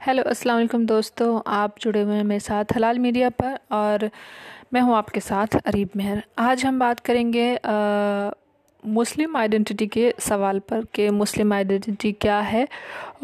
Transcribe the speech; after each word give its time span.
Hello 0.00 0.22
अस्सलाम 0.22 0.56
वालेकुम 0.56 0.84
दोस्तों। 0.86 1.40
आप 1.46 1.78
जुड़े 1.80 2.00
हुए 2.00 2.14
हैं 2.14 2.24
मेरे 2.24 2.40
साथ 2.40 2.72
हलाल 2.74 2.98
मीडिया 2.98 3.28
पर 3.32 3.58
और 3.72 4.08
मैं 4.72 4.80
हूँ 4.80 4.94
आपके 4.96 5.20
साथ 5.20 5.56
अरीब 5.56 5.90
मेहर। 5.96 6.22
आज 6.38 6.64
हम 6.64 6.78
बात 6.78 7.00
करेंगे 7.00 7.46
आ, 7.56 8.30
मुस्लिम 8.82 9.36
आइडेंटिटी 9.36 9.86
के 9.86 10.12
सवाल 10.20 10.58
पर 10.68 10.84
कि 10.94 11.08
मुस्लिम 11.10 11.52
आइडेंटिटी 11.52 12.12
क्या 12.16 12.38
है 12.40 12.66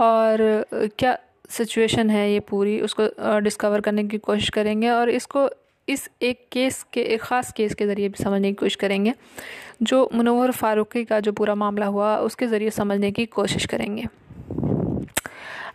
और 0.01 0.65
क्या 0.99 1.17
सिचुएशन 1.51 2.11
है 2.11 2.31
ये 2.33 2.41
पूरी 2.51 2.81
उसको 2.81 3.39
डिस्कवर 3.41 3.81
करने 3.81 4.05
की 4.05 4.19
कोशिश 4.19 4.49
करेंगे 4.51 4.91
और 4.91 5.11
इसको 5.11 5.49
इस 5.89 6.09
एक 6.23 6.45
केस 6.53 6.83
के 6.93 7.03
एक 7.05 7.23
ख़ास 7.23 7.53
केस 7.53 7.75
के 7.75 7.87
ज़रिए 7.87 8.09
भी 8.09 8.23
समझने 8.23 8.49
की 8.49 8.55
कोशिश 8.55 8.77
करेंगे 8.77 9.15
जो 9.83 10.09
मुनवर 10.15 10.51
फ़ारूकी 10.53 11.05
का 11.05 11.21
जो 11.21 11.33
पूरा 11.33 11.55
मामला 11.55 11.87
हुआ 11.87 12.17
उसके 12.19 12.47
ज़रिए 12.47 12.71
समझने 12.73 13.11
की 13.13 13.27
कोशिश 13.29 13.67
करेंगे। 13.67 14.07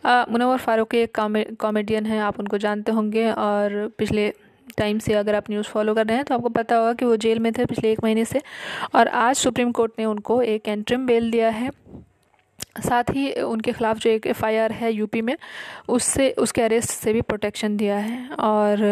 मुनवर 0.03 0.57
फ़ारूक 0.57 0.93
एक 0.95 1.19
कॉमेडियन 1.59 2.05
है 2.05 2.19
आप 2.19 2.39
उनको 2.39 2.57
जानते 2.57 2.91
होंगे 2.91 3.29
और 3.31 3.87
पिछले 3.97 4.29
टाइम 4.77 4.99
से 4.99 5.13
अगर 5.13 5.35
आप 5.35 5.49
न्यूज़ 5.49 5.67
फॉलो 5.67 5.93
कर 5.95 6.05
रहे 6.07 6.15
हैं 6.17 6.25
तो 6.25 6.35
आपको 6.35 6.49
पता 6.49 6.75
होगा 6.75 6.93
कि 6.93 7.05
वो 7.05 7.15
जेल 7.17 7.39
में 7.39 7.51
थे 7.53 7.65
पिछले 7.65 7.91
एक 7.91 8.03
महीने 8.03 8.25
से 8.25 8.41
और 8.95 9.07
आज 9.07 9.35
सुप्रीम 9.35 9.71
कोर्ट 9.71 9.91
ने 9.99 10.05
उनको 10.05 10.41
एक 10.41 10.67
एंट्रिम 10.67 11.05
बेल 11.05 11.31
दिया 11.31 11.49
है। 11.49 11.69
साथ 12.79 13.03
ही 13.11 13.31
उनके 13.33 13.71
ख़िलाफ़ 13.71 13.97
जो 13.97 14.09
एक 14.09 14.27
एफआईआर 14.27 14.71
है 14.71 14.91
यूपी 14.93 15.21
में 15.21 15.35
उससे 15.89 16.29
उसके 16.37 16.61
अरेस्ट 16.61 16.89
से 16.89 17.13
भी 17.13 17.21
प्रोटेक्शन 17.21 17.77
दिया 17.77 17.97
है 17.97 18.29
और 18.39 18.83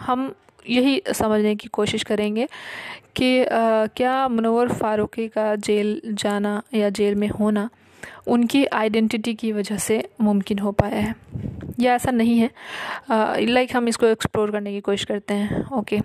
हम 0.00 0.32
यही 0.68 1.02
समझने 1.12 1.54
की 1.56 1.68
कोशिश 1.68 2.02
करेंगे 2.02 2.46
कि 3.16 3.44
आ, 3.44 3.86
क्या 3.86 4.28
मुनवर 4.28 4.72
फ़ारूकी 4.72 5.28
का 5.28 5.54
जेल 5.56 6.00
जाना 6.14 6.62
या 6.74 6.90
जेल 6.90 7.14
में 7.14 7.28
होना 7.28 7.68
उनकी 8.26 8.64
आइडेंटिटी 8.66 9.34
की 9.34 9.52
वजह 9.52 9.76
से 9.78 10.02
मुमकिन 10.20 10.58
हो 10.58 10.72
पाया 10.72 10.96
है। 10.96 11.14
या 11.80 11.94
ऐसा 11.94 12.10
नहीं 12.10 12.38
है। 12.38 12.50
लाइक 13.44 13.76
हम 13.76 13.88
इसको 13.88 14.06
एक्सप्लोर 14.06 14.50
करने 14.50 14.72
की 14.72 14.80
कोशिश 14.80 15.04
करते 15.04 15.34
हैं। 15.34 15.64
ओके 15.70 16.00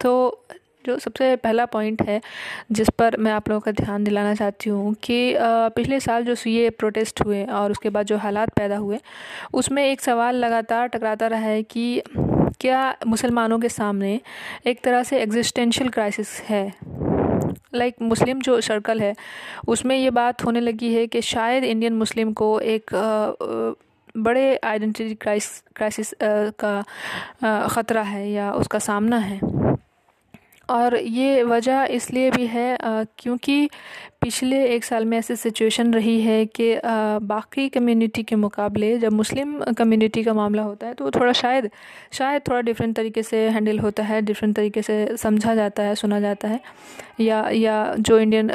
तो 0.00 0.42
जो 0.84 0.98
सबसे 0.98 1.34
पहला 1.36 1.64
पॉइंट 1.66 2.02
है, 2.02 2.20
जिस 2.72 2.88
पर 2.90 3.16
मैं 3.16 3.32
आप 3.32 3.48
लोगों 3.48 3.60
का 3.60 3.70
ध्यान 3.74 4.04
दिलाना 4.04 4.34
चाहती 4.34 4.70
हूँ 4.70 4.92
कि 5.02 5.34
पिछले 5.38 5.98
साल 6.00 6.24
जो 6.24 6.34
ये 6.46 6.68
प्रोटेस्ट 6.70 7.20
हुए 7.20 7.44
और 7.44 7.70
उसके 7.70 7.90
बाद 7.90 8.06
जो 8.06 8.16
हालात 8.16 8.50
पैदा 8.50 8.76
हुए, 8.76 8.98
उसमें 9.54 9.84
एक 9.84 10.00
सवाल 10.00 10.36
लगातार 10.36 10.86
टकराता 10.86 11.26
रहा 11.26 11.40
है 11.40 11.62
कि 11.62 12.02
क्या 12.60 12.94
मुसलमानों 13.06 13.58
के 13.58 13.68
सामने 13.68 14.20
एक 14.66 14.80
तरह 14.84 15.02
से 15.02 15.18
एग्जिस्टेंशियल 15.18 15.90
क्राइसिस 15.90 16.40
है? 16.40 16.72
लाइक 17.76 17.94
मुस्लिम 18.02 18.40
जो 18.40 18.60
सर्कल 18.60 19.00
है, 19.00 19.14
उसमें 19.68 19.96
ये 19.96 20.10
बात 20.12 20.44
होने 20.44 20.60
लगी 20.60 20.92
है 20.94 21.06
कि 21.06 21.22
शायद 21.24 21.64
इंडियन 21.64 21.94
मुस्लिम 21.94 22.32
को 22.32 22.58
एक 22.60 22.90
बड़े 24.18 24.44
आइडेंटिटी 24.64 25.14
क्राइसिस 25.16 26.14
का 26.22 26.82
ख़तरा 27.68 28.02
है 28.04 28.28
या 28.30 28.52
उसका 28.54 28.78
सामना 28.80 29.16
है। 29.20 29.40
और 30.68 30.96
ये 30.96 31.42
वजह 31.42 31.84
इसलिए 31.90 32.30
भी 32.30 32.46
है 32.46 32.76
क्योंकि 33.18 33.68
पिछले 34.22 34.64
एक 34.66 34.84
साल 34.84 35.04
में 35.04 35.16
ऐसी 35.18 35.36
सिचुएशन 35.36 35.92
रही 35.94 36.20
है 36.20 36.44
कि 36.46 36.74
बाकी 37.26 37.68
कम्युनिटी 37.68 38.22
के 38.22 38.36
मुकाबले 38.36 38.96
जब 38.98 39.12
मुस्लिम 39.12 39.58
कम्युनिटी 39.78 40.22
का 40.24 40.34
मामला 40.34 40.62
होता 40.62 40.86
है 40.86 40.94
तो 40.94 41.10
थोड़ा 41.10 41.32
शायद 41.32 41.70
शायद 42.12 42.42
थोड़ा 42.48 42.60
डिफरेंट 42.60 42.96
तरीके 42.96 43.22
से 43.22 43.48
हैंडल 43.48 43.78
होता 43.78 44.02
है 44.02 44.20
डिफरेंट 44.22 44.56
तरीके 44.56 44.82
से 44.82 45.16
समझा 45.16 45.54
जाता 45.54 45.82
है, 45.82 45.94
सुना 45.94 46.20
जाता 46.20 46.48
है। 46.48 46.60
या 47.20 47.48
या 47.50 47.94
जो 47.98 48.18
इंडियन 48.18 48.50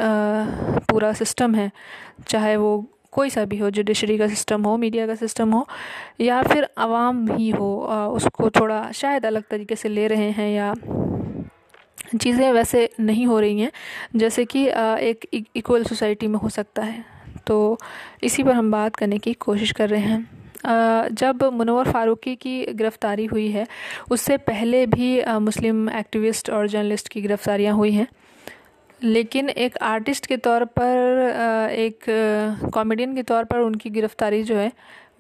पूरा 0.90 1.14
सिस्टम 1.14 1.56
है, 1.56 1.72
चाहे 2.28 2.56
वो 2.58 2.86
कोई 3.14 3.30
सा 3.30 3.44
भी 3.46 3.58
हो 3.58 3.70
जुडिशरी 3.70 4.18
का 4.18 4.28
सिस्टम 4.28 4.64
हो 4.64 4.76
मीडिया 4.78 5.08
का 5.08 5.16
सिस्टम 5.16 5.52
हो, 5.54 5.68
या 6.22 6.42
फिर 6.44 6.68
आवाम 6.78 7.28
ही 7.32 7.50
हो 7.50 7.70
उसको 8.16 8.50
थोड़ा 8.50 8.92
शायद 8.94 9.26
अलग 9.26 9.44
तरीके 9.52 9.76
से 9.76 9.90
ले 9.90 10.08
रहे 10.08 10.30
हैं 10.32 10.50
या 10.52 10.74
चीज़ें 11.98 12.52
वैसे 12.52 12.90
नहीं 13.00 13.26
हो 13.26 13.40
रही 13.40 13.60
हैं, 13.60 13.72
जैसे 14.16 14.46
कि 14.46 14.66
एक 14.68 15.26
इक्वल 15.56 15.84
सोसाइटी 15.84 16.28
में 16.28 16.40
हो 16.40 16.50
सकता 16.50 16.84
है। 16.84 17.04
तो 17.48 17.78
इसी 18.24 18.44
पर 18.44 18.52
हम 18.52 18.72
बात 18.72 18.96
करने 18.96 19.18
की 19.18 19.34
कोशिश 19.36 19.72
कर 19.72 19.90
रहे 19.90 20.02
हैं। 20.02 20.28
जब 21.12 21.44
मुनवर 21.54 21.92
फ़ारूकी 21.92 22.36
की 22.36 22.66
गिरफ़्तारी 22.66 23.26
हुई 23.26 23.48
है, 23.52 23.66
उससे 24.12 24.38
पहले 24.40 24.86
भी 24.88 25.22
मुस्लिम 25.40 25.90
एक्टिविस्ट 25.90 26.50
और 26.50 26.68
जर्नलिस्ट 26.68 27.08
की 27.08 27.22
गिरफ़्तारियाँ 27.22 27.76
हुई 27.76 27.92
हैं। 27.92 28.08
लेकिन 29.04 29.50
एक 29.50 29.78
आर्टिस्ट 29.84 30.26
के 30.26 30.38
तौर 30.38 30.66
पर 30.78 31.70
एक 31.76 32.06
कॉमेडियन 32.74 33.16
के 33.16 33.24
तौर 33.24 33.44
पर 33.44 33.60
उनकी 33.60 33.90
गिरफ़्तारी 33.90 34.44
जो 34.44 34.56
है, 34.56 34.72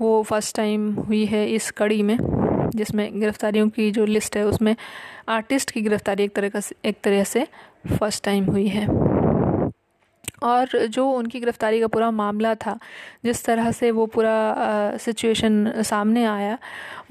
वो 0.01 0.21
फ़र्स्ट 0.23 0.55
टाइम 0.55 0.91
हुई 0.93 1.25
है 1.25 1.47
इस 1.49 1.71
कड़ी 1.71 2.01
में। 2.03 2.17
जिसमें 2.75 3.19
गिरफ़्तारियों 3.19 3.69
की 3.69 3.91
जो 3.91 4.05
लिस्ट 4.05 4.37
है, 4.37 4.45
उसमें 4.45 4.75
आर्टिस्ट 5.29 5.71
की 5.71 5.81
गिरफ़्तारी 5.81 6.23
एक 6.23 6.35
तरह 6.35 6.49
का 6.49 6.61
एक 6.85 6.97
तरह 7.03 7.23
से 7.23 7.47
फ़र्स्ट 7.89 8.23
टाइम 8.23 8.45
हुई 8.45 8.67
है। 8.67 8.87
और 10.43 10.87
जो 10.87 11.09
उनकी 11.11 11.39
गिरफ़्तारी 11.39 11.79
का 11.79 11.87
पूरा 11.87 12.09
मामला 12.11 12.53
था, 12.55 12.77
जिस 13.23 13.43
तरह 13.45 13.71
से 13.71 13.91
वो 13.91 14.05
पूरा 14.05 14.97
सिचुएशन 14.97 15.81
सामने 15.81 16.25
आया, 16.25 16.57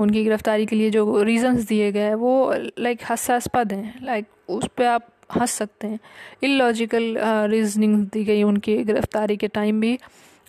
उनकी 0.00 0.22
गिरफ़्तारी 0.24 0.66
के 0.66 0.76
लिए 0.76 0.90
जो 0.90 1.22
रीज़न्स 1.22 1.62
दिए 1.64 1.92
गए, 1.92 2.14
वो 2.14 2.54
लाइक 2.78 3.00
हास्यास्पद 3.04 3.72
हैं। 3.72 3.94
लाइक 4.02 4.26
उस 4.48 4.68
पर 4.76 4.84
आप 4.84 5.06
हंस 5.36 5.50
सकते 5.52 5.86
हैं। 5.86 5.98
इलॉजिकल 6.42 7.14
रीजनिंग 7.50 7.96
दी 8.06 8.24
गई 8.24 8.42
उनकी 8.42 8.76
गिरफ़्तारी 8.84 9.36
के 9.36 9.48
टाइम 9.48 9.80
भी। 9.80 9.98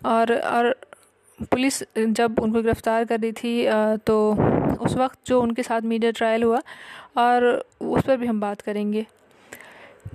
और 0.06 0.34
और 0.34 0.76
पुलिस, 1.44 1.82
जब 1.98 2.40
उनको 2.40 2.62
गिरफ़्तार 2.62 3.06
कर 3.06 3.20
रही 3.20 3.32
थी 3.34 3.66
तो 4.06 4.16
उस 4.78 4.96
वक्त 4.96 5.18
जो 5.28 5.42
उनके 5.42 5.64
साथ 5.64 5.82
मीडिया 5.84 6.12
ट्रायल 6.12 6.44
हुआ 6.44 6.62
और 7.18 7.46
उस 7.82 8.04
पर 8.04 8.18
भी 8.18 8.28
हम 8.28 8.40
बात 8.40 8.62
करेंगे। 8.62 9.06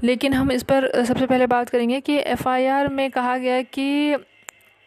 लेकिन 0.03 0.35
हम 0.35 0.51
इस 0.53 0.63
पर 0.63 1.05
सबसे 1.05 1.27
पहले 1.27 1.47
बात 1.47 1.69
करेंगे 1.69 2.01
कि 2.01 2.17
एफआईआर 2.19 2.89
में 2.89 3.11
कहा 3.11 3.37
गया 3.39 3.61
कि 3.63 4.17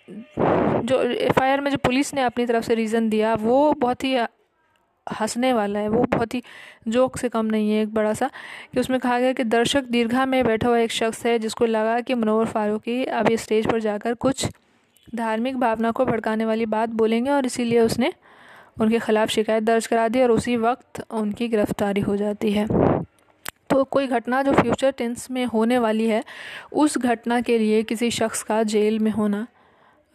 जो 0.09 1.01
एफआईआर 1.03 1.61
में 1.61 1.71
जो 1.71 1.77
पुलिस 1.77 2.13
ने 2.13 2.21
अपनी 2.21 2.45
तरफ़ 2.45 2.65
से 2.65 2.75
रीज़न 2.75 3.09
दिया, 3.09 3.33
वो 3.35 3.73
बहुत 3.73 4.03
ही 4.03 4.15
हंसने 5.07 5.51
वाला 5.53 5.79
है, 5.79 5.87
वो 5.89 6.03
बहुत 6.05 6.33
ही 6.33 6.41
जोक 6.87 7.17
से 7.17 7.29
कम 7.29 7.45
नहीं 7.45 7.71
है, 7.71 7.81
एक 7.83 7.93
बड़ा 7.93 8.13
सा, 8.13 8.29
कि 8.73 8.79
उसमें 8.79 8.99
कहा 8.99 9.19
गया 9.19 9.33
कि 9.33 9.43
दर्शक 9.45 9.83
दीर्घा 9.85 10.25
में 10.25 10.43
बैठा 10.45 10.67
हुआ 10.67 10.77
एक 10.77 10.91
शख्स 10.91 11.25
है 11.25 11.37
जिसको 11.39 11.65
लगा 11.65 11.99
कि 12.01 12.15
मनोहर 12.15 12.45
फारूकी 12.45 13.03
अभी 13.05 13.37
स्टेज 13.37 13.71
पर 13.71 13.79
जाकर 13.79 14.13
कुछ 14.15 14.45
धार्मिक 15.15 15.57
भावना 15.57 15.91
को 15.91 16.05
भड़काने 16.05 16.45
वाली 16.45 16.65
बात 16.67 16.89
बोलेंगे 16.95 17.31
और 17.31 17.45
इसीलिए 17.45 17.79
उसने 17.79 18.11
उनके 18.81 18.99
ख़िलाफ़ 18.99 19.29
शिकायत 19.29 19.63
दर्ज 19.63 19.87
करा 19.87 20.07
दी 20.07 20.21
और 20.21 20.31
उसी 20.31 20.55
वक्त 20.57 21.03
उनकी 21.11 21.47
गिरफ़्तारी 21.47 22.01
हो 22.01 22.15
जाती 22.17 22.51
है। 22.51 22.67
तो 23.69 23.83
कोई 23.85 24.07
घटना 24.07 24.41
जो 24.43 24.53
फ्यूचर 24.53 24.91
टेंस 24.91 25.27
में 25.31 25.45
होने 25.45 25.77
वाली 25.77 26.07
है 26.07 26.23
उस 26.73 26.97
घटना 26.97 27.39
के 27.41 27.57
लिए 27.57 27.81
किसी 27.83 28.11
शख्स 28.11 28.43
का 28.43 28.61
जेल 28.65 28.99
में 28.99 29.11
होना 29.11 29.45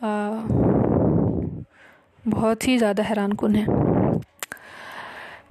आ, 0.01 0.11
बहुत 2.25 2.67
ही 2.69 2.77
ज़्यादा 2.79 3.03
हैरान 3.03 3.33
कन 3.33 3.55
है। 3.55 3.84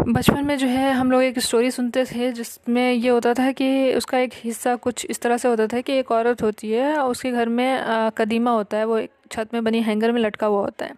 बचपन 0.07 0.45
में 0.45 0.57
जो 0.57 0.67
है, 0.67 0.91
हम 0.93 1.11
लोग 1.11 1.21
एक 1.23 1.37
स्टोरी 1.39 1.69
सुनते 1.71 2.03
थे 2.05 2.31
जिसमें 2.31 2.91
ये 2.91 3.09
होता 3.09 3.33
था 3.33 3.51
कि 3.51 3.93
उसका 3.95 4.17
एक 4.19 4.33
हिस्सा 4.35 4.75
कुछ 4.75 5.05
इस 5.09 5.21
तरह 5.21 5.37
से 5.37 5.47
होता 5.47 5.67
था 5.67 5.81
कि 5.81 5.93
एक 5.93 6.11
औरत 6.11 6.41
होती 6.41 6.71
है 6.71 6.97
उसके 7.01 7.31
घर 7.31 7.49
में 7.49 8.11
कदीमा 8.17 8.51
होता 8.51 8.77
है, 8.77 8.85
वो 8.85 8.97
एक 8.97 9.11
छत 9.31 9.53
में 9.53 9.63
बनी 9.63 9.81
हैंगर 9.81 10.11
में 10.11 10.21
लटका 10.21 10.47
हुआ 10.47 10.61
होता 10.61 10.85
है। 10.85 10.95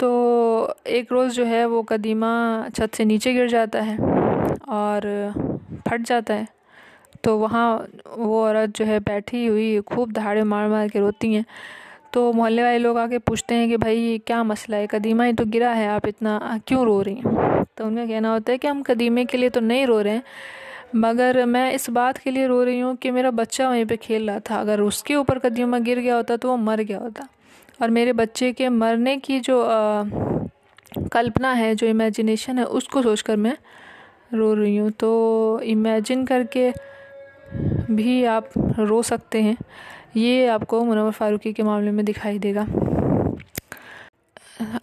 तो 0.00 0.74
एक 0.86 1.12
रोज़ 1.12 1.32
जो 1.32 1.44
है, 1.44 1.64
वो 1.66 1.82
कदीमा 1.82 2.32
छत 2.76 2.94
से 2.94 3.04
नीचे 3.04 3.32
गिर 3.32 3.48
जाता 3.48 3.80
है 3.80 3.98
और 4.68 5.02
फट 5.88 6.00
जाता 6.00 6.34
है। 6.34 6.46
तो 7.24 7.36
वहाँ 7.38 7.86
वो 8.08 8.42
औरत 8.44 8.76
जो 8.76 8.84
है, 8.84 9.00
बैठी 9.00 9.46
हुई, 9.46 9.80
खूब 9.80 10.12
दहाड़े 10.12 10.42
मार 10.44 10.68
मार 10.68 10.88
के 10.88 10.98
रोती 10.98 11.34
हैं। 11.34 11.44
तो 12.14 12.32
मोहल्ले 12.32 12.62
वाले 12.62 12.78
लोग 12.78 12.98
आके 12.98 13.18
पूछते 13.18 13.54
हैं 13.54 13.68
कि 13.68 13.76
भाई 13.76 14.18
क्या 14.26 14.42
मसला 14.44 14.76
है? 14.76 14.86
कदीमा 14.86 15.24
ही 15.24 15.32
तो 15.32 15.44
गिरा 15.44 15.70
है 15.70 15.88
आप 15.88 16.06
इतना 16.06 16.60
क्यों 16.66 16.84
रो 16.86 17.00
रही 17.02 17.14
हैं? 17.14 17.64
तो 17.76 17.84
उनका 17.84 18.04
कहना 18.06 18.32
होता 18.32 18.52
है 18.52 18.58
कि 18.58 18.68
हम 18.68 18.82
कदीमे 18.82 19.24
के 19.24 19.38
लिए 19.38 19.50
तो 19.50 19.60
नहीं 19.60 19.86
रो 19.86 20.00
रहे 20.00 20.12
हैं 20.14 20.22
मगर 20.96 21.44
मैं 21.44 21.72
इस 21.72 21.88
बात 21.90 22.18
के 22.18 22.30
लिए 22.30 22.46
रो 22.46 22.62
रही 22.64 22.80
हूँ 22.80 22.94
कि 22.96 23.10
मेरा 23.10 23.30
बच्चा 23.32 23.68
वहीं 23.68 23.84
पे 23.84 23.96
खेल 23.96 24.30
रहा 24.30 24.40
था। 24.40 24.60
अगर 24.60 24.80
उसके 24.80 25.14
ऊपर 25.16 25.38
कदीमा 25.38 25.78
गिर 25.78 25.98
गया 25.98 26.16
होता 26.16 26.36
तो 26.36 26.48
वो 26.48 26.56
मर 26.56 26.80
गया 26.82 26.98
होता। 26.98 27.26
और 27.82 27.90
मेरे 27.90 28.12
बच्चे 28.12 28.52
के 28.52 28.68
मरने 28.68 29.16
की 29.16 29.40
जो 29.40 29.60
आ, 29.62 30.04
कल्पना 31.12 31.52
है 31.52 31.74
जो 31.74 31.86
इमेजिनेशन 31.86 32.58
है 32.58 32.64
उसको 32.64 33.02
सोचकर 33.02 33.36
मैं 33.36 33.56
रो 34.34 34.52
रही 34.54 34.76
हूँ। 34.76 34.90
तो 34.90 35.60
इमेजिन 35.64 36.24
करके 36.26 36.70
भी 37.90 38.24
आप 38.26 38.48
रो 38.78 39.02
सकते 39.02 39.42
हैं। 39.42 39.56
ये 40.16 40.46
आपको 40.48 40.82
मुनवर 40.84 41.10
फ़ारूकी 41.10 41.52
के 41.52 41.62
मामले 41.62 41.90
में 41.90 42.04
दिखाई 42.04 42.38
देगा। 42.38 42.66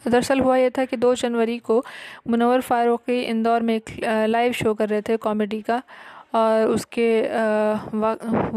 दरअसल 0.07 0.39
हुआ 0.39 0.55
यह 0.57 0.69
था 0.69 0.85
कि 0.85 0.97
दो 0.97 1.13
जनवरी 1.15 1.57
को 1.59 1.83
मुनवर 2.27 2.61
फ़ारूकी 2.61 3.21
इंदौर 3.21 3.61
में 3.61 3.75
एक 3.75 3.89
लाइव 4.29 4.51
शो 4.53 4.73
कर 4.73 4.89
रहे 4.89 5.01
थे 5.01 5.17
कॉमेडी 5.17 5.61
का 5.61 5.81
और 6.35 6.67
उसके 6.67 7.21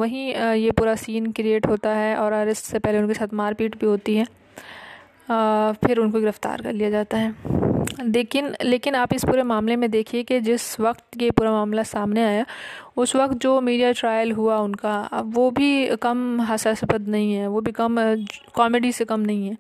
वहीं 0.01 0.27
ये 0.35 0.71
पूरा 0.71 0.95
सीन 0.97 1.31
क्रिएट 1.33 1.67
होता 1.67 1.91
है 1.91 2.17
और 2.17 2.33
अरेस्ट 2.33 2.65
से 2.65 2.79
पहले 2.79 2.99
उनके 2.99 3.15
साथ 3.15 3.35
मारपीट 3.35 3.79
भी 3.81 3.87
होती 3.87 4.17
है। 4.17 4.25
फिर 5.77 5.99
उनको 5.99 6.21
गिरफ़्तार 6.21 6.63
कर 6.63 6.73
लिया 6.73 6.91
जाता 6.91 7.17
है। 7.17 7.54
लेकिन 8.01 8.55
लेकिन 8.63 8.95
आप 8.95 9.13
इस 9.15 9.25
पूरे 9.25 9.43
मामले 9.43 9.77
में 9.77 9.91
देखिए 9.91 10.23
कि 10.23 10.41
जिस 10.41 10.79
वक्त 10.81 11.23
ये 11.23 11.31
पूरा 11.31 11.51
मामला 11.53 11.83
सामने 11.83 12.25
आया, 12.25 12.45
उस 12.97 13.15
वक्त 13.17 13.35
जो 13.35 13.61
मीडिया 13.61 13.93
ट्रायल 13.93 14.33
हुआ 14.33 14.59
उनका, 14.59 14.95
अब 15.13 15.35
वो 15.35 15.51
भी 15.51 15.97
कम 16.03 16.41
हास्यास्पद 16.41 17.09
नहीं 17.09 17.33
है, 17.35 17.47
वो 17.49 17.61
भी 17.61 17.73
कम 17.73 17.97
कॉमेडी 18.57 18.93
से 18.93 19.05
कम 19.05 19.21
नहीं 19.21 19.49
है 19.49 19.57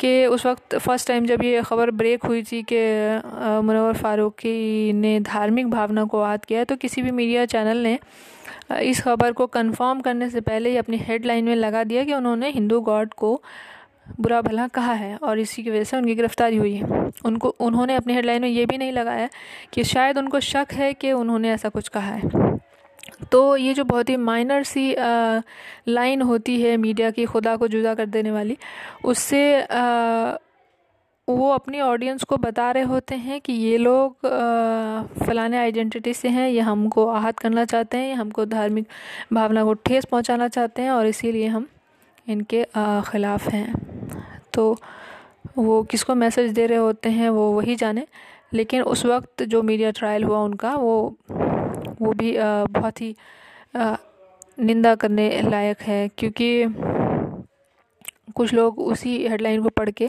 कि 0.00 0.26
उस 0.26 0.46
वक्त 0.46 0.76
फ़र्स्ट 0.76 1.08
टाइम 1.08 1.26
जब 1.26 1.42
ये 1.44 1.62
ख़बर 1.62 1.90
ब्रेक 1.90 2.24
हुई 2.24 2.42
थी 2.42 2.62
कि 2.72 2.80
मुनवर 3.62 3.96
फ़ारूकी 3.96 4.92
ने 4.92 5.18
धार्मिक 5.20 5.70
भावना 5.70 6.04
को 6.04 6.24
याद 6.24 6.44
किया 6.44 6.64
तो 6.64 6.76
किसी 6.76 7.02
भी 7.02 7.10
मीडिया 7.10 7.44
चैनल 7.46 7.76
ने 7.76 7.98
इस 8.80 9.00
खबर 9.02 9.32
को 9.32 9.46
कंफर्म 9.46 10.00
करने 10.00 10.30
से 10.30 10.40
पहले 10.40 10.70
ही 10.70 10.76
अपनी 10.76 10.96
हेडलाइन 10.96 11.44
में 11.44 11.54
लगा 11.56 11.84
दिया 11.84 12.04
कि 12.04 12.14
उन्होंने 12.14 12.50
हिंदू 12.50 12.80
गॉड 12.80 13.14
को 13.14 13.40
बुरा 14.20 14.40
भला 14.42 14.66
कहा 14.68 14.92
है 14.92 15.16
और 15.16 15.38
इसी 15.38 15.62
की 15.62 15.70
वजह 15.70 15.84
से 15.84 15.96
उनकी 15.96 16.14
गिरफ़्तारी 16.14 16.56
हुई 16.56 16.74
है। 16.74 17.10
उनको 17.24 17.48
उन्होंने 17.60 17.94
अपनी 17.94 18.14
हेडलाइन 18.14 18.42
में 18.42 18.48
ये 18.48 18.66
भी 18.66 18.78
नहीं 18.78 18.92
लगाया 18.92 19.28
कि 19.72 19.84
शायद 19.84 20.18
उनको 20.18 20.40
शक 20.40 20.72
है 20.72 20.92
कि 20.94 21.12
उन्होंने 21.12 21.50
ऐसा 21.52 21.68
कुछ 21.68 21.88
कहा 21.88 22.12
है। 22.12 22.58
तो 23.32 23.56
ये 23.56 23.74
जो 23.74 23.84
बहुत 23.84 24.08
ही 24.08 24.16
माइनर 24.16 24.62
सी 24.62 24.94
लाइन 25.88 26.22
होती 26.22 26.60
है 26.62 26.76
मीडिया 26.76 27.10
की 27.10 27.24
खुदा 27.24 27.56
को 27.56 27.68
जुदा 27.68 27.94
कर 27.94 28.06
देने 28.06 28.30
वाली 28.30 28.56
उससे 29.04 29.60
आ, 29.62 30.36
वो 31.28 31.50
अपनी 31.50 31.80
ऑडियंस 31.80 32.24
को 32.24 32.36
बता 32.36 32.70
रहे 32.70 32.82
होते 32.82 33.14
हैं 33.14 33.40
कि 33.40 33.52
ये 33.52 33.76
लोग 33.78 34.26
फलाने 35.26 35.58
आइडेंटिटी 35.58 36.14
से 36.14 36.28
हैं 36.28 36.48
ये 36.48 36.60
हमको 36.60 37.06
आहत 37.08 37.38
करना 37.38 37.64
चाहते 37.64 37.96
हैं 37.96 38.08
ये 38.08 38.14
हमको 38.14 38.44
धार्मिक 38.46 38.86
भावना 39.32 39.64
को 39.64 39.74
ठेस 39.74 40.04
पहुंचाना 40.04 40.48
चाहते 40.48 40.82
हैं 40.82 40.90
और 40.90 41.06
इसीलिए 41.06 41.46
हम 41.46 41.66
इनके 42.28 42.64
ख़िलाफ़ 43.06 43.48
हैं। 43.50 43.83
तो 44.54 44.76
वो 45.58 45.82
किसको 45.90 46.14
मैसेज 46.14 46.50
दे 46.52 46.66
रहे 46.66 46.78
होते 46.78 47.08
हैं, 47.10 47.28
वो 47.30 47.50
वही 47.52 47.76
जाने। 47.76 48.06
लेकिन 48.54 48.82
उस 48.82 49.04
वक्त 49.06 49.42
जो 49.42 49.62
मीडिया 49.62 49.90
ट्रायल 49.90 50.24
हुआ 50.24 50.38
उनका, 50.38 50.74
वो 50.76 51.16
वो 52.00 52.12
भी 52.12 52.36
बहुत 52.38 53.00
ही 53.00 53.14
निंदा 54.58 54.94
करने 54.94 55.30
लायक 55.42 55.82
है। 55.82 56.08
क्योंकि 56.18 56.48
कुछ 58.36 58.52
लोग 58.54 58.78
उसी 58.80 59.16
हेडलाइन 59.28 59.62
को 59.62 59.68
पढ़ 59.68 59.90
के 59.90 60.08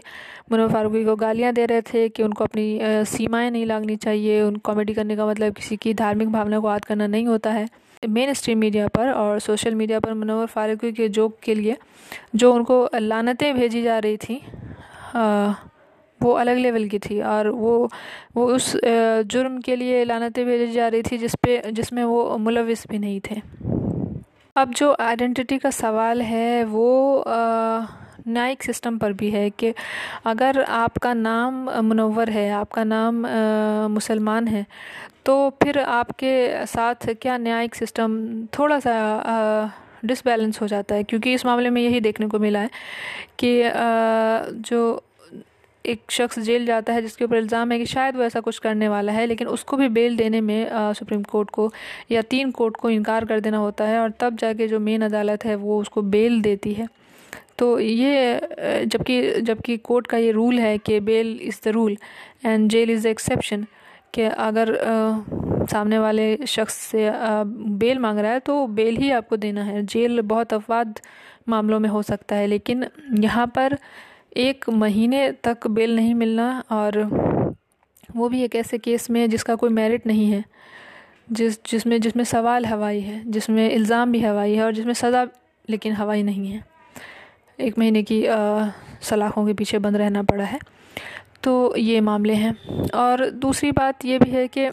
मुनवर 0.51 0.71
फारूकी 0.73 1.03
को 1.05 1.15
गालियाँ 1.15 1.53
दे 1.53 1.65
रहे 1.65 1.81
थे 1.93 2.07
कि 2.09 2.23
उनको 2.23 2.43
अपनी 2.43 2.79
सीमाएँ 3.05 3.49
नहीं 3.51 3.65
लागनी 3.65 3.95
चाहिए। 3.95 4.41
उन 4.41 4.55
कॉमेडी 4.65 4.93
करने 4.93 5.15
का 5.15 5.25
मतलब 5.27 5.53
किसी 5.53 5.77
की 5.77 5.93
धार्मिक 5.93 6.31
भावना 6.31 6.59
को 6.59 6.69
याद 6.69 6.85
करना 6.85 7.07
नहीं 7.07 7.27
होता 7.27 7.51
है। 7.51 7.67
मेन 8.09 8.33
स्ट्रीम 8.33 8.57
मीडिया 8.57 8.87
पर 8.87 9.11
और 9.11 9.39
सोशल 9.39 9.75
मीडिया 9.75 9.99
पर 9.99 10.13
मुनवर 10.13 10.45
फारूकी 10.45 10.91
के 10.91 11.09
जोक 11.09 11.37
के 11.43 11.55
लिए 11.55 11.77
जो 12.35 12.53
उनको 12.53 12.89
लानतें 12.95 13.55
भेजी 13.55 13.81
जा 13.81 13.99
रही 13.99 14.17
थी 14.17 14.41
आ, 15.15 15.53
वो 16.21 16.31
अलग 16.31 16.57
लेवल 16.57 16.87
की 16.87 16.99
थी 16.99 17.21
और 17.21 17.47
वो 17.49 17.89
वो 18.35 18.45
उस 18.45 18.71
जुर्म 19.25 19.59
के 19.61 19.75
लिए 19.75 20.03
लानतें 20.03 20.45
भेजी 20.45 20.71
जा 20.71 20.87
रही 20.87 21.01
थी 21.01 21.17
जिस 21.17 21.35
पे 21.35 21.71
जिसमें 21.71 22.03
वो 22.03 22.37
मुलविस 22.37 22.87
भी 22.87 22.99
नहीं 22.99 23.19
थे। 23.19 23.41
अब 24.55 24.73
जो 24.73 24.95
आइडेंटिटी 24.99 25.57
का 25.57 25.69
सवाल 25.69 26.21
है 26.21 26.63
वो 26.63 27.23
न्यायिक 28.27 28.63
सिस्टम 28.63 28.97
पर 28.97 29.13
भी 29.13 29.29
है 29.29 29.49
कि 29.49 29.73
अगर 30.25 30.61
आपका 30.63 31.13
नाम 31.13 31.69
मुनवर 31.81 32.29
है 32.29 32.49
आपका 32.51 32.83
नाम 32.83 33.25
मुसलमान 33.91 34.47
है 34.47 34.65
तो 35.25 35.49
फिर 35.63 35.79
आपके 35.79 36.65
साथ 36.67 37.07
क्या 37.21 37.37
न्यायिक 37.37 37.75
सिस्टम 37.75 38.45
थोड़ा 38.59 38.79
सा 38.79 39.71
डिसबैलेंस 40.05 40.61
हो 40.61 40.67
जाता 40.67 40.95
है? 40.95 41.03
क्योंकि 41.03 41.33
इस 41.33 41.45
मामले 41.45 41.69
में 41.69 41.81
यही 41.81 41.99
देखने 41.99 42.27
को 42.27 42.39
मिला 42.39 42.59
है 42.59 42.69
कि 43.39 43.61
जो 44.61 45.01
एक 45.85 46.11
शख्स 46.11 46.39
जेल 46.39 46.65
जाता 46.65 46.93
है 46.93 47.01
जिसके 47.01 47.25
ऊपर 47.25 47.37
इल्ज़ाम 47.37 47.71
है 47.71 47.77
कि 47.79 47.85
शायद 47.85 48.15
वो 48.15 48.23
ऐसा 48.23 48.39
कुछ 48.39 48.59
करने 48.59 48.87
वाला 48.89 49.11
है 49.11 49.25
लेकिन 49.25 49.47
उसको 49.47 49.77
भी 49.77 49.87
बेल 49.89 50.15
देने 50.17 50.41
में 50.41 50.69
आ, 50.69 50.93
सुप्रीम 50.93 51.23
कोर्ट 51.23 51.49
को 51.49 51.71
या 52.11 52.21
तीन 52.21 52.51
कोर्ट 52.51 52.77
को 52.77 52.89
इनकार 52.89 53.25
कर 53.25 53.39
देना 53.39 53.57
होता 53.57 53.85
है 53.85 53.99
और 53.99 54.11
तब 54.19 54.37
जाके 54.37 54.67
जो 54.67 54.79
मेन 54.79 55.01
अदालत 55.05 55.45
है 55.45 55.55
वो 55.55 55.79
उसको 55.81 56.01
बेल 56.01 56.41
देती 56.41 56.73
है। 56.73 56.87
तो 57.57 57.79
ये 57.79 58.85
जबकि 58.85 59.41
जबकि 59.41 59.77
कोर्ट 59.77 60.07
का 60.07 60.17
ये 60.17 60.31
रूल 60.31 60.59
है 60.59 60.77
कि 60.77 60.99
bail 60.99 61.39
is 61.41 61.59
the 61.65 61.71
rule 61.71 61.97
and 62.45 62.69
jail 62.69 62.89
is 62.89 63.03
the 63.03 63.05
exception 63.05 63.65
कि 64.15 64.23
अगर 64.23 64.77
सामने 65.71 65.99
वाले 65.99 66.37
शख्स 66.47 66.73
से 66.73 67.09
बेल 67.77 67.99
मांग 67.99 68.19
रहा 68.19 68.31
है 68.31 68.39
तो 68.41 68.65
बेल 68.69 68.97
ही 68.97 69.11
आपको 69.11 69.37
देना 69.37 69.63
है। 69.63 69.85
जेल 69.85 70.21
बहुत 70.23 70.53
अफवाद 70.53 70.99
मामलों 71.49 71.79
में 71.79 71.89
हो 71.89 72.01
सकता 72.03 72.35
है, 72.35 72.47
लेकिन 72.47 72.85
यहाँ 73.19 73.47
पर 73.47 73.77
एक 74.37 74.69
महीने 74.71 75.31
तक 75.43 75.67
बेल 75.69 75.95
नहीं 75.95 76.13
मिलना 76.15 76.63
और 76.71 77.03
वो 78.15 78.29
भी 78.29 78.43
एक 78.43 78.55
ऐसे 78.55 78.77
केस 78.77 79.09
में 79.09 79.29
जिसका 79.29 79.55
कोई 79.55 79.69
मेरिट 79.71 80.05
नहीं 80.07 80.29
है, 80.31 80.43
जिस, 81.31 81.57
जिसमें 81.65 81.99
जिसमें 82.01 82.23
सवाल 82.23 82.65
हवाई 82.65 82.99
है, 83.01 83.21
जिसमें 83.27 83.69
इल्ज़ाम 83.69 84.11
भी 84.11 84.21
हवाई 84.21 84.53
है 84.53 84.63
और 84.63 84.73
जिसमें 84.73 84.93
सज़ा, 84.93 85.27
लेकिन 85.69 85.93
हवाई 85.93 86.23
नहीं 86.23 86.51
है। 86.51 86.63
एक 87.59 87.77
महीने 87.79 88.03
की 88.03 88.23
सलाखों 89.01 89.45
के 89.47 89.53
पीछे 89.53 89.79
बंद 89.79 89.97
रहना 89.97 90.23
पड़ा 90.23 90.43
है। 90.43 90.59
तो 91.45 91.75
ये 91.75 91.99
मामले 92.01 92.33
हैं। 92.33 92.55
और 92.91 93.29
दूसरी 93.29 93.71
बात 93.71 94.05
ये 94.05 94.19
भी 94.19 94.29
है 94.31 94.47
कि 94.57 94.69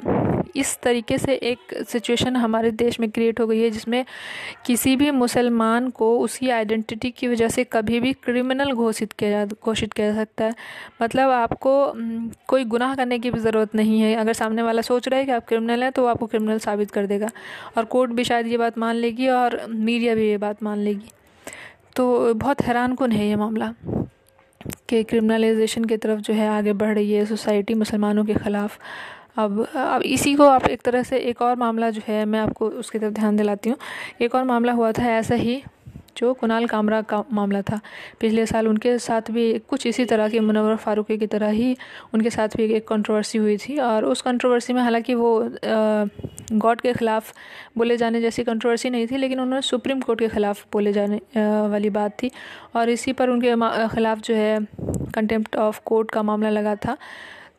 इस 0.57 0.79
तरीके 0.83 1.17
से 1.19 1.35
एक 1.35 1.73
सिचुएशन 1.89 2.37
हमारे 2.37 2.71
देश 2.71 2.99
में 3.01 3.11
क्रिएट 3.11 3.41
हो 3.41 3.47
गई 3.47 3.61
है 3.61 3.71
जिसमें 3.71 4.05
किसी 4.67 4.95
भी 4.97 5.11
मुसलमान 5.11 5.89
को 5.91 6.19
उसकी 6.19 6.51
आइडेंटिटी 6.51 7.11
की 7.11 7.29
वजह 7.29 7.49
से 7.49 7.65
कभी 7.65 8.01
भी 8.01 8.13
क्रिमिनल 8.15 8.73
घोषित 8.73 9.13
किया 9.13 9.31
जा, 9.31 9.55
घोषित 9.65 9.93
किया 9.93 10.13
जा 10.13 10.19
सकता 10.19 10.45
है। 10.45 10.55
मतलब 11.03 11.31
आपको 11.31 11.93
कोई 12.49 12.65
गुनाह 12.65 12.95
करने 12.95 13.19
की 13.19 13.31
भी 13.31 13.41
ज़रूरत 13.41 13.75
नहीं 13.75 14.01
है। 14.01 14.15
अगर 14.15 14.33
सामने 14.33 14.63
वाला 14.63 14.83
सोच 14.83 15.09
रहा 15.09 15.19
है 15.21 15.25
कि 15.27 15.33
आप 15.33 15.47
क्रिमिनल 15.49 15.83
हैं 15.83 15.93
तो 15.93 16.03
वो 16.03 16.09
आपको 16.09 16.27
क्रिमिनल 16.27 16.59
साबित 16.59 16.91
कर 16.91 17.07
देगा। 17.07 17.31
और 17.77 17.85
कोर्ट 17.85 18.11
भी 18.11 18.25
शायद 18.25 18.47
ये 18.47 18.59
बात 18.59 18.79
मान 18.79 18.97
लेगी 18.97 19.29
और 19.29 19.61
मीडिया 19.69 20.15
भी 20.15 20.29
ये 20.29 20.39
बात 20.39 20.63
मान 20.63 20.79
लेगी। 20.79 21.11
तो 21.97 22.35
बहुत 22.35 22.63
हैरान 22.63 22.95
कन 22.95 23.13
है 23.13 23.29
ये 23.29 23.37
मामला। 23.37 23.73
कि 24.89 25.03
क्रिमिनलाइजेशन 25.05 25.85
की 25.85 25.97
तरफ़ 25.97 26.21
जो 26.21 26.35
है 26.35 26.49
आगे 26.49 26.73
बढ़ 26.73 26.95
रही 26.95 27.13
है 27.13 27.25
सोसाइटी 27.27 27.75
मुसलमानों 27.75 28.25
के 28.25 28.35
ख़िलाफ़। 28.35 28.79
अब 29.39 29.67
अब 29.77 30.03
इसी 30.03 30.35
को 30.35 30.47
आप 30.47 30.65
एक 30.65 30.83
तरह 30.83 31.03
से 31.03 31.19
एक 31.21 31.43
और 31.43 31.57
मामला 31.57 31.91
जो 31.91 32.01
है, 32.09 32.25
मैं 32.25 32.41
आपको 32.41 32.69
उसकी 32.71 32.99
तरफ़ 32.99 33.15
ध्यान 33.15 33.37
दिलाती 33.37 33.71
हूँ। 33.71 33.79
एक 34.21 34.35
और 34.35 34.45
मामला 34.45 34.73
हुआ 34.73 34.93
था 34.93 35.11
ऐसा 35.11 35.35
ही 35.35 35.63
जो 36.17 36.33
कुणाल 36.35 36.67
कामरा 36.67 37.01
का 37.03 37.23
मामला 37.33 37.61
था। 37.63 37.81
पिछले 38.21 38.47
साल 38.47 38.69
उनके 38.69 38.99
साथ 39.01 39.31
भी 39.31 39.53
कुछ 39.71 39.87
इसी 39.87 40.05
तरह 40.05 40.29
की 40.29 40.41
मुनवर 40.41 40.77
फारूकी 40.77 41.17
की 41.19 41.27
तरह 41.27 41.51
ही 41.51 41.77
उनके 42.15 42.31
साथ 42.31 42.57
भी 42.57 42.65
एक 42.75 42.87
कंट्रोवर्सी 42.89 43.39
हुई 43.39 43.57
थी 43.59 43.79
और 43.81 44.05
उस 44.05 44.23
कंट्रोवर्सी 44.23 44.73
में 44.73 44.83
हालाँकि 44.83 45.15
वो 45.15 45.33
गॉड 46.55 46.81
के 46.81 46.93
ख़िलाफ़ 46.93 47.33
बोले 47.79 47.97
जाने 47.97 48.21
जैसी 48.21 48.45
कंट्रोवर्सी 48.45 48.91
नहीं 48.91 49.07
थी, 49.07 49.17
लेकिन 49.17 49.41
उन्होंने 49.41 49.63
सुप्रीम 49.63 50.01
कोर्ट 50.01 50.21
के 50.21 50.29
ख़िलाफ़ 50.29 50.65
बोले 50.73 50.93
जाने 50.93 51.21
वाली 51.69 51.91
बात 51.91 52.17
थी 52.23 52.31
और 52.77 52.91
इसी 52.91 53.13
पर 53.13 53.31
उनके 53.31 53.55
ख़िलाफ़ 53.89 54.21
जो 54.21 54.35
है 54.35 54.59
कंटेम्प्ट 55.15 55.57
ऑफ़ 55.59 55.81
कोर्ट 55.85 56.11
का 56.11 56.23
मामला 56.23 56.51
लगा 56.51 56.75
था। 56.77 56.97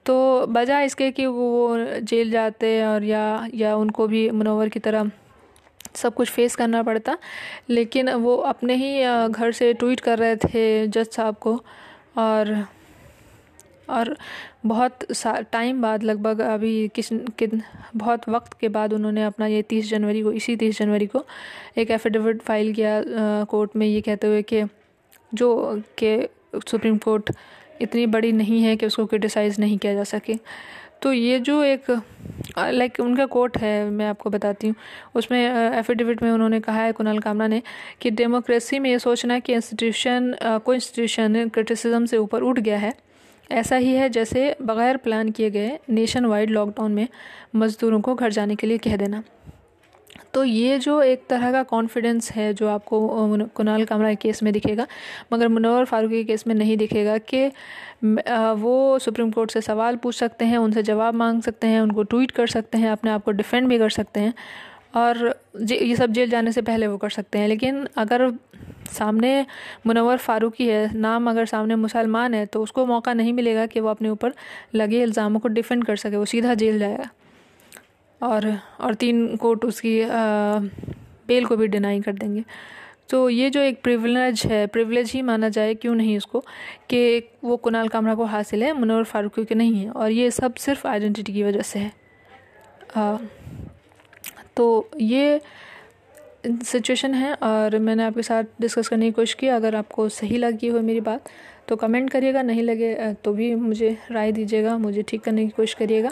तो 0.05 0.45
बजाय 0.47 0.85
इसके 0.85 1.09
कि 1.11 1.25
वो 1.25 1.77
जेल 2.03 2.31
जाते 2.31 2.81
और 2.85 3.03
या 3.03 3.47
या 3.53 3.75
उनको 3.75 4.07
भी 4.07 4.29
मुनवर 4.31 4.69
की 4.69 4.79
तरह 4.79 5.11
सब 5.95 6.13
कुछ 6.13 6.29
फेस 6.29 6.55
करना 6.55 6.83
पड़ता। 6.83 7.17
लेकिन 7.69 8.09
वो 8.11 8.35
अपने 8.37 8.75
ही 8.75 9.03
घर 9.29 9.51
से 9.51 9.73
ट्वीट 9.73 9.99
कर 9.99 10.19
रहे 10.19 10.35
थे 10.37 10.87
जज 10.87 11.07
साहब 11.07 11.35
को। 11.37 11.61
और 12.17 12.65
और 13.89 14.15
बहुत 14.65 14.99
टाइम 15.51 15.81
बाद 15.81 16.03
लगभग 16.03 16.41
अभी 16.41 16.87
किस 16.95 17.09
किन 17.37 17.61
बहुत 17.95 18.27
वक्त 18.29 18.53
के 18.59 18.69
बाद 18.69 18.93
उन्होंने 18.93 19.23
अपना 19.23 19.47
ये 19.47 19.61
तीस 19.61 19.89
जनवरी 19.89 20.21
को, 20.23 20.31
इसी 20.31 20.55
तीस 20.55 20.77
जनवरी 20.79 21.05
को 21.07 21.25
एक 21.77 21.91
एफिडेविट 21.91 22.41
फ़ाइल 22.41 22.73
किया 22.73 23.01
कोर्ट 23.49 23.75
में 23.75 23.85
ये 23.87 24.01
कहते 24.01 24.27
हुए 24.27 24.41
कि 24.43 24.63
जो 25.31 25.81
कि 25.99 26.27
सुप्रीम 26.67 26.97
कोर्ट 26.97 27.31
इतनी 27.81 28.05
बड़ी 28.07 28.31
नहीं 28.31 28.61
है 28.63 28.75
कि 28.75 28.85
उसको 28.85 29.05
क्रिटिसाइज़ 29.05 29.59
नहीं 29.61 29.77
किया 29.77 29.93
जा 29.93 30.03
सके। 30.05 30.37
तो 31.03 31.11
ये 31.13 31.39
जो 31.39 31.61
एक 31.63 31.89
लाइक 32.57 32.99
उनका 32.99 33.25
कोट 33.25 33.57
है, 33.57 33.89
मैं 33.89 34.05
आपको 34.07 34.29
बताती 34.29 34.67
हूँ। 34.67 34.75
उसमें 35.15 35.39
एफिडेविट 35.79 36.21
में 36.23 36.29
उन्होंने 36.31 36.59
कहा 36.59 36.81
है, 36.81 36.91
कुणाल 36.91 37.19
कामरा 37.19 37.47
ने, 37.47 37.61
कि 38.01 38.09
डेमोक्रेसी 38.11 38.79
में 38.79 38.89
ये 38.89 38.99
सोचना 38.99 39.39
कि 39.39 39.53
इंस्टीट्यूशन 39.53 40.33
को 40.65 40.73
इंस्टीट्यूशन 40.73 41.49
क्रिटिसिज्म 41.49 42.05
से 42.05 42.17
ऊपर 42.17 42.41
उठ 42.41 42.59
गया 42.59 42.77
है। 42.77 42.93
ऐसा 43.51 43.75
ही 43.75 43.93
है 43.93 44.09
जैसे 44.09 44.55
बगैर 44.61 44.97
प्लान 44.97 45.31
किए 45.31 45.49
गए 45.49 45.77
नेशन 45.89 46.25
वाइड 46.25 46.49
लॉकडाउन 46.49 46.91
में 46.91 47.07
मज़दूरों 47.55 48.01
को 48.01 48.15
घर 48.15 48.31
जाने 48.31 48.55
के 48.55 48.67
लिए 48.67 48.77
कह 48.77 48.95
देना। 48.97 49.23
तो 50.33 50.43
ये 50.43 50.77
जो 50.79 51.01
एक 51.03 51.25
तरह 51.29 51.51
का 51.51 51.61
कॉन्फिडेंस 51.65 52.31
है 52.31 52.53
जो 52.53 52.67
आपको 52.69 52.99
कुणाल 53.55 53.83
कामरा 53.85 54.09
के 54.09 54.15
केस 54.17 54.41
में 54.43 54.51
दिखेगा, 54.53 54.87
मगर 55.33 55.47
मुनवर 55.47 55.85
फारूकी 55.85 56.15
के 56.15 56.23
केस 56.23 56.47
में 56.47 56.53
नहीं 56.55 56.77
दिखेगा 56.77 57.17
कि 57.19 57.45
वो 58.57 58.99
सुप्रीम 58.99 59.31
कोर्ट 59.31 59.51
से 59.51 59.61
सवाल 59.61 59.95
पूछ 59.97 60.15
सकते 60.15 60.45
हैं, 60.45 60.57
उनसे 60.57 60.83
जवाब 60.83 61.13
मांग 61.15 61.41
सकते 61.41 61.67
हैं, 61.67 61.81
उनको 61.81 62.03
ट्वीट 62.03 62.31
कर 62.31 62.47
सकते 62.49 62.77
हैं, 62.77 62.91
अपने 62.91 63.11
आप 63.11 63.23
को 63.23 63.31
डिफेंड 63.33 63.67
भी 63.67 63.77
कर 63.79 63.89
सकते 63.91 64.19
हैं, 64.19 64.33
और 64.95 65.33
ये 65.61 65.95
सब 65.95 66.11
जेल 66.11 66.29
जाने 66.29 66.51
से 66.51 66.61
पहले 66.63 66.87
वो 66.87 66.97
कर 66.97 67.09
सकते 67.11 67.39
हैं। 67.39 67.47
लेकिन 67.47 67.87
अगर 67.97 68.31
सामने 68.91 69.45
मुनवर 69.87 70.17
फ़ारूकी 70.19 70.67
है, 70.67 70.89
नाम 70.95 71.29
अगर 71.29 71.45
सामने 71.45 71.75
मुसलमान 71.77 72.33
है 72.33 72.45
तो 72.45 72.61
उसको 72.63 72.85
मौका 72.85 73.13
नहीं 73.13 73.33
मिलेगा 73.33 73.65
कि 73.65 73.79
वो 73.79 73.89
अपने 73.89 74.09
ऊपर 74.09 74.33
लगे 74.75 75.01
इल्ज़ामों 75.03 75.39
को 75.39 75.47
डिफेंड 75.49 75.85
कर 75.85 75.95
सके, 75.97 76.17
वो 76.17 76.25
सीधा 76.27 76.53
जेल 76.55 76.79
जाएगा। 76.79 77.09
और 78.23 78.51
और 78.79 78.93
तीन 78.95 79.35
कोर्ट 79.37 79.65
उसकी 79.65 79.99
बेल 81.27 81.45
को 81.45 81.55
भी 81.57 81.67
डिनाई 81.67 82.01
कर 82.01 82.13
देंगे। 82.13 82.43
तो 83.09 83.29
ये 83.29 83.49
जो 83.49 83.61
एक 83.61 83.81
प्रिविलेज 83.83 84.41
है 84.45 84.65
प्रिविलेज 84.67 85.11
ही 85.11 85.21
माना 85.21 85.49
जाए 85.49 85.73
क्यों 85.75 85.95
नहीं 85.95 86.17
उसको 86.17 86.39
कि 86.89 87.29
वो 87.43 87.57
कुणाल 87.57 87.87
कामरा 87.87 88.15
को 88.15 88.25
हासिल 88.25 88.63
है 88.63 88.71
मनोहर 88.73 89.03
फारूकी 89.03 89.45
के 89.45 89.55
नहीं 89.55 89.75
है 89.75 89.89
और 89.91 90.11
ये 90.11 90.31
सब 90.31 90.55
सिर्फ़ 90.57 90.87
आइडेंटिटी 90.87 91.33
की 91.33 91.43
वजह 91.43 91.61
से 91.61 91.79
है। 91.79 91.91
आ, 92.95 93.17
तो 94.57 94.89
ये 95.01 95.41
सिचुएशन 96.45 97.13
है 97.13 97.33
और 97.33 97.77
मैंने 97.79 98.03
आपके 98.03 98.23
साथ 98.23 98.43
डिस्कस 98.61 98.87
करने 98.87 99.05
की 99.05 99.11
कोशिश 99.11 99.33
की। 99.33 99.47
अगर 99.49 99.75
आपको 99.75 100.07
सही 100.11 100.37
लगी 100.37 100.67
हो 100.67 100.81
मेरी 100.81 101.01
बात 101.01 101.29
तो 101.67 101.75
कमेंट 101.75 102.09
करिएगा 102.09 102.41
नहीं 102.41 102.63
लगे 102.63 103.13
तो 103.23 103.33
भी 103.33 103.53
मुझे 103.55 103.97
राय 104.11 104.31
दीजिएगा 104.31 104.77
मुझे 104.77 105.01
ठीक 105.01 105.21
करने 105.21 105.45
की 105.45 105.51
कोशिश 105.51 105.73
करिएगा। 105.73 106.11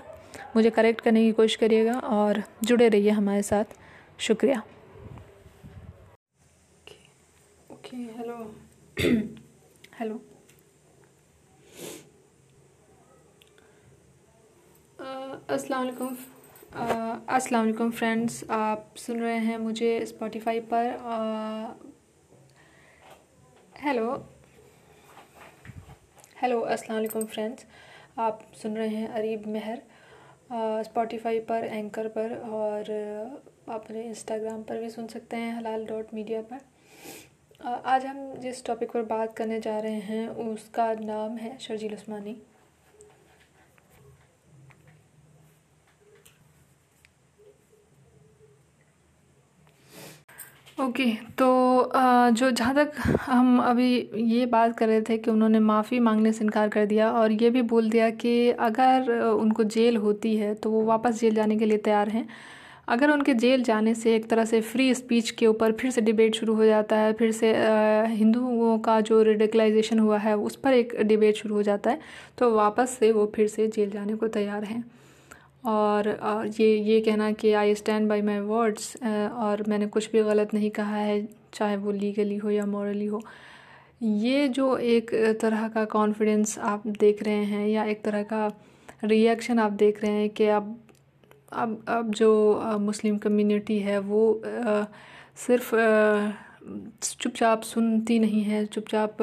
मुझे 0.56 0.70
करेक्ट 0.70 1.02
करने 1.02 1.24
की 1.24 1.32
कोशिश 1.32 1.56
करिएगा 1.56 2.00
और 2.16 2.44
जुड़े 2.64 2.88
रहिए 2.90 3.12
हमारे 3.12 3.42
साथ। 3.44 3.66
शुक्रिया। 4.20 4.62
ओके 7.72 7.98
हेलो 7.98 8.38
हेलो 10.00 10.22
अस्सलाम 15.50 15.80
वालेकुम। 15.80 16.16
अस्सलाम 17.36 17.62
वालेकुम 17.62 17.92
फ्रेंड्स 17.92 18.44
आप 18.52 18.94
सुन 18.98 19.20
रहे 19.20 19.38
हैं 19.40 19.58
मुझे 19.60 20.06
स्पॉटिफाई 20.06 20.60
पर। 20.74 20.86
हेलो 23.82 24.14
हेलो 26.42 26.60
अस्सलाम 26.62 26.98
वालेकुम 26.98 27.26
फ्रेंड्स 27.26 27.66
आप 28.20 28.52
सुन 28.62 28.78
रहे 28.78 28.88
हैं 28.90 29.08
अरीब 29.10 29.48
मेहर। 29.48 29.82
स्पॉटिफाई 30.52 31.40
पर 31.40 31.64
एंकर 31.64 32.08
पर 32.08 32.36
और 32.36 32.90
मेरे 33.70 34.02
इंस्टाग्राम 34.04 34.64
पर 34.64 34.78
भी 34.78 34.90
सुन 34.90 35.08
सकते 35.08 35.38
हैं 35.38 35.56
हलाल 35.56 35.86
डॉट 35.86 36.14
मीडिया 36.14 36.42
पर। 36.42 36.60
आज 37.86 38.06
हम 38.06 38.34
जिस 38.40 38.66
टॉपिक 38.66 38.92
पर 38.92 39.02
बात 39.06 39.36
करने 39.38 39.60
जा 39.60 39.78
रहे 39.80 40.00
हैं 40.02 40.28
उसका 40.30 40.94
नाम 40.96 41.38
है 41.38 41.58
शर्जील 41.60 41.94
उस्मानी। 41.94 42.36
ओके 50.82 51.06
तो 51.38 51.48
जो 52.32 52.50
जहाँ 52.52 52.74
तक 52.76 52.92
हम 53.22 53.60
अभी 53.62 53.88
ये 54.16 54.46
बात 54.46 54.78
कर 54.78 54.88
रहे 54.88 55.02
थे 55.02 55.18
कि 55.18 55.32
उन्होंने 55.32 55.60
माफ़ी 55.60 56.00
मांगने 56.00 56.32
से 56.34 56.44
इनकार 56.44 56.70
कर 56.70 56.86
दिया 56.86 57.12
और 57.12 57.32
ये 57.34 57.50
भी 57.50 57.62
बोल 57.72 57.90
दिया 57.90 58.10
कि 58.16 58.50
अगर 58.60 59.12
उनको 59.22 59.64
जेल 59.66 59.98
होती 59.98 60.36
है 60.36 60.54
तो 60.56 60.72
वो 60.72 60.84
वापस 60.86 61.20
जेल 61.20 61.36
जाने 61.36 61.58
के 61.58 61.66
लिए 61.66 61.78
तैयार 61.80 62.10
हैं। 62.10 62.28
अगर 62.88 63.12
उनके 63.12 63.34
जेल 63.34 63.64
जाने 63.64 63.94
से 63.96 64.16
एक 64.16 64.30
तरह 64.30 64.46
से 64.46 64.62
फ्री 64.62 64.94
स्पीच 64.94 65.30
के 65.32 65.48
ऊपर 65.48 65.72
फिर 65.72 65.92
से 65.92 66.02
डिबेट 66.02 66.36
शुरू 66.36 66.56
हो 66.56 66.66
जाता 66.66 66.96
है, 66.96 67.14
फिर 67.14 67.32
से 67.32 67.54
हिंदुओं 68.08 68.78
का 68.80 69.00
जो 69.02 69.22
रेडिकलाइजेशन 69.24 70.00
हुआ 70.00 70.18
है 70.18 70.36
उस 70.38 70.56
पर 70.56 70.74
एक 70.74 70.96
डिबेट 71.04 71.36
शुरू 71.36 71.56
हो 71.56 71.64
जाता 71.64 71.90
है 71.90 72.00
तो 72.38 72.52
वापस 72.56 72.98
से 73.00 73.12
वो 73.12 73.32
फिर 73.36 73.48
से 73.48 73.68
जेल 73.68 73.90
जाने 73.90 74.16
को 74.16 74.28
तैयार 74.30 74.64
हैं। 74.64 74.84
और 75.66 76.08
ये 76.60 76.76
ये 76.78 77.02
कहना 77.02 77.32
कि 77.32 77.54
I 77.54 77.76
stand 77.76 78.10
by 78.10 78.22
my 78.22 78.40
words 78.40 78.96
और 79.32 79.64
मैंने 79.68 79.88
कुछ 79.88 80.12
भी 80.12 80.24
गलत 80.24 80.54
नहीं 80.54 80.70
कहा 80.72 80.96
है 80.96 81.28
चाहे 81.54 81.78
वो 81.78 81.92
लीगली 81.92 82.38
हो 82.38 82.50
या 82.50 82.66
मॉरली 82.66 83.06
हो। 83.06 83.22
ये 84.02 84.48
जो 84.48 84.78
एक 84.78 85.12
तरह 85.42 85.68
का 85.68 85.86
कॉन्फिडेंस 85.86 86.60
आप 86.60 86.88
देख 86.88 87.24
रहे 87.24 87.44
हैं 87.46 87.68
या 87.68 87.84
एक 87.84 88.04
तरह 88.04 88.24
का 88.24 88.52
रिएक्शन 89.04 89.60
आप 89.60 89.72
देख 89.72 90.04
रहे 90.04 90.12
हैं 90.12 90.30
कि 90.30 90.46
अब 90.48 90.80
अब 91.54 91.86
अब 91.88 92.12
जो 92.12 92.62
मुस्लिम 92.80 93.18
कम्युनिटी 93.18 93.80
है 93.80 94.00
वो 94.00 94.34
आ, 94.34 94.84
सिर्फ़ 95.36 95.76
चुपचाप 97.04 97.62
सुनती 97.62 98.20
नहीं 98.20 98.44
है 98.44 98.66
चुपचाप 98.66 99.18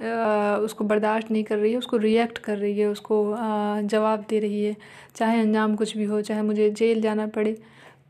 उसको 0.00 0.84
बर्दाश्त 0.84 1.30
नहीं 1.30 1.44
कर 1.44 1.58
रही 1.58 1.72
है 1.72 1.78
उसको 1.78 1.96
रिएक्ट 1.96 2.38
कर 2.38 2.58
रही 2.58 2.78
है 2.78 2.86
उसको 2.88 3.24
जवाब 3.84 4.24
दे 4.30 4.38
रही 4.40 4.64
है 4.64 4.76
चाहे 5.16 5.40
अंजाम 5.40 5.74
कुछ 5.76 5.96
भी 5.96 6.04
हो 6.04 6.20
चाहे 6.22 6.42
मुझे 6.42 6.70
जेल 6.70 7.00
जाना 7.02 7.26
पड़े। 7.28 7.56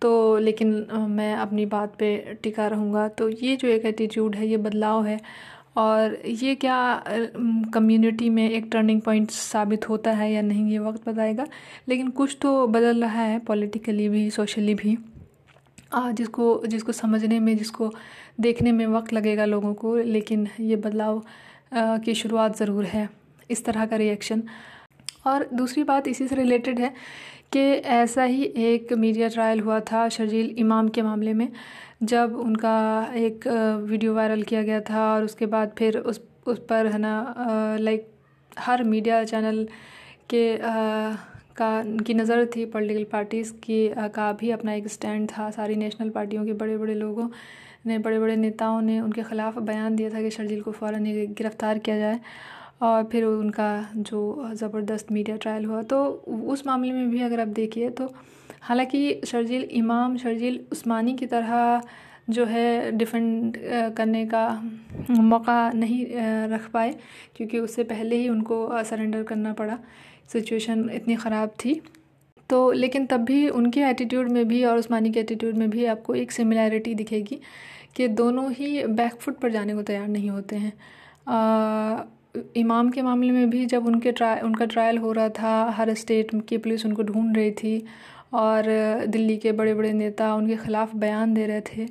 तो 0.02 0.38
लेकिन 0.38 0.86
मैं 1.10 1.34
अपनी 1.36 1.66
बात 1.66 1.94
पे 1.98 2.16
टिका 2.42 2.66
रहूँगा। 2.68 3.06
तो 3.08 3.28
ये 3.28 3.56
जो 3.56 3.68
एक 3.68 3.84
एटीट्यूड 3.86 4.36
है 4.36 4.46
ये 4.48 4.56
बदलाव 4.58 5.04
है। 5.04 5.20
और 5.76 6.16
ये 6.26 6.54
क्या 6.54 7.04
कम्युनिटी 7.74 8.28
में 8.30 8.48
एक 8.50 8.68
टर्निंग 8.72 9.00
पॉइंट 9.00 9.30
साबित 9.30 9.88
होता 9.88 10.10
है 10.12 10.30
या 10.32 10.42
नहीं 10.42 10.70
ये 10.70 10.78
वक्त 10.78 11.08
बताएगा। 11.08 11.46
लेकिन 11.88 12.08
कुछ 12.10 12.36
तो 12.42 12.66
बदल 12.66 13.02
रहा 13.04 13.22
है 13.22 13.38
पॉलिटिकली 13.38 14.08
भी 14.08 14.28
सोशली 14.30 14.74
भी। 14.74 14.96
आ, 15.92 16.10
जिसको 16.10 16.62
जिसको 16.66 16.92
समझने 16.92 17.38
में 17.40 17.56
जिसको 17.56 17.92
देखने 18.40 18.72
में 18.72 18.86
वक्त 18.86 19.12
लगेगा 19.12 19.44
लोगों 19.44 19.74
को 19.74 19.96
लेकिन 19.96 20.48
ये 20.60 20.76
बदलाव 20.76 21.22
की 21.72 22.14
शुरुआत 22.14 22.56
ज़रूर 22.56 22.84
है 22.84 23.08
इस 23.50 23.64
तरह 23.64 23.86
का 23.86 23.96
रिएक्शन 23.96 24.42
और 25.26 25.48
दूसरी 25.52 25.84
बात 25.84 26.08
इसी 26.08 26.26
से 26.28 26.34
रिलेटेड 26.34 26.80
है 26.80 26.92
कि 27.52 27.60
ऐसा 27.94 28.24
ही 28.24 28.42
एक 28.42 28.92
मीडिया 28.92 29.28
ट्रायल 29.28 29.60
हुआ 29.60 29.80
था 29.80 30.08
शर्जील 30.08 30.54
इमाम 30.58 30.88
के 30.88 31.02
मामले 31.02 31.32
में 31.32 31.48
जब 32.02 32.36
उनका 32.36 32.76
एक 33.16 33.46
वीडियो 33.82 34.14
वायरल 34.14 34.42
किया 34.42 34.62
गया 34.62 34.80
था 34.80 35.12
और 35.14 35.24
उसके 35.24 35.46
बाद 35.46 35.72
फिर 35.78 35.98
उस 35.98 36.20
उस 36.46 36.58
पर 36.68 36.86
है 36.86 36.98
ना 36.98 37.76
लाइक 37.80 38.08
हर 38.58 38.82
मीडिया 38.84 39.22
चैनल 39.24 39.66
के 40.30 40.56
आ, 40.58 41.14
का 41.56 41.82
की 42.06 42.14
नज़र 42.14 42.44
थी 42.46 42.64
पॉलिटिकल 42.66 43.04
पार्टीज़ 43.12 43.52
की 43.62 43.88
का 44.14 44.32
भी 44.32 44.50
अपना 44.50 44.72
एक 44.74 44.88
स्टैंड 44.88 45.28
था 45.30 45.50
सारी 45.50 45.76
नेशनल 45.76 46.10
पार्टियों 46.10 46.44
के 46.46 46.52
बड़े 46.52 46.76
बड़े 46.78 46.94
लोगों। 46.94 47.28
ने 47.86 47.98
बड़े 47.98 48.18
बड़े 48.18 48.36
नेताओं 48.36 48.80
ने 48.82 49.00
उनके 49.00 49.22
ख़िलाफ़ 49.22 49.58
बयान 49.60 49.96
दिया 49.96 50.10
था 50.10 50.22
कि 50.22 50.30
शर्जील 50.30 50.60
को 50.62 50.72
फ़ौर 50.72 50.98
गिरफ़्तार 50.98 51.78
किया 51.78 51.98
जाए 51.98 52.20
और 52.82 53.04
फिर 53.12 53.24
उनका 53.24 53.68
जो 53.96 54.50
ज़बरदस्त 54.54 55.12
मीडिया 55.12 55.36
ट्रायल 55.36 55.64
हुआ। 55.64 55.82
तो 55.82 56.04
उस 56.46 56.66
मामले 56.66 56.92
में 56.92 57.10
भी 57.10 57.22
अगर 57.22 57.40
आप 57.40 57.48
देखिए 57.56 57.90
तो 57.90 58.12
हालाँकि 58.62 59.20
शर्जील 59.26 59.62
इमाम, 59.62 60.16
शर्जील 60.16 60.60
उस्मानी 60.72 61.14
की 61.14 61.26
तरह 61.26 61.80
जो 62.30 62.44
है 62.44 62.90
डिफेंड 62.92 63.56
करने 63.96 64.24
का 64.26 64.48
मौका 65.10 65.70
नहीं 65.72 66.06
रख 66.48 66.68
पाए 66.70 66.94
क्योंकि 67.36 67.58
उससे 67.58 67.84
पहले 67.84 68.16
ही 68.16 68.28
उनको 68.28 68.82
सरेंडर 68.84 69.22
करना 69.22 69.52
पड़ा। 69.52 69.78
सिचुएशन 70.32 70.88
इतनी 70.94 71.16
ख़राब 71.16 71.54
थी। 71.64 71.80
तो 72.50 72.70
लेकिन 72.72 73.06
तब 73.06 73.20
भी 73.24 73.48
उनके 73.50 73.80
एटीट्यूड 73.82 74.28
में 74.28 74.46
भी 74.48 74.62
और 74.64 74.78
उस्मानी 74.78 75.10
के 75.12 75.20
एटीट्यूड 75.20 75.54
में 75.56 75.68
भी 75.70 75.84
आपको 75.86 76.14
एक 76.14 76.32
सिमिलैरिटी 76.32 76.94
दिखेगी 76.94 77.38
कि 77.96 78.08
दोनों 78.10 78.50
ही 78.52 78.84
बैकफुट 78.86 79.38
पर 79.40 79.50
जाने 79.52 79.74
को 79.74 79.82
तैयार 79.82 80.08
नहीं 80.08 80.30
होते 80.30 80.56
हैं। 80.56 80.72
आ, 81.28 82.02
इमाम 82.56 82.90
के 82.90 83.02
मामले 83.02 83.30
में 83.32 83.48
भी 83.50 83.64
जब 83.66 83.86
उनके 83.86 84.12
ट्राय 84.12 84.40
उनका 84.40 84.64
ट्रायल 84.66 84.98
हो 84.98 85.12
रहा 85.12 85.28
था 85.38 85.52
हर 85.76 85.92
स्टेट 85.94 86.30
की 86.48 86.58
पुलिस 86.58 86.84
उनको 86.86 87.02
ढूंढ 87.02 87.36
रही 87.36 87.50
थी 87.52 87.82
और 88.34 88.64
दिल्ली 89.08 89.36
के 89.36 89.52
बड़े 89.52 89.74
बड़े 89.74 89.92
नेता 89.92 90.34
उनके 90.34 90.56
ख़िलाफ़ 90.56 90.94
बयान 90.96 91.34
दे 91.34 91.46
रहे 91.46 91.60
थे 91.68 91.86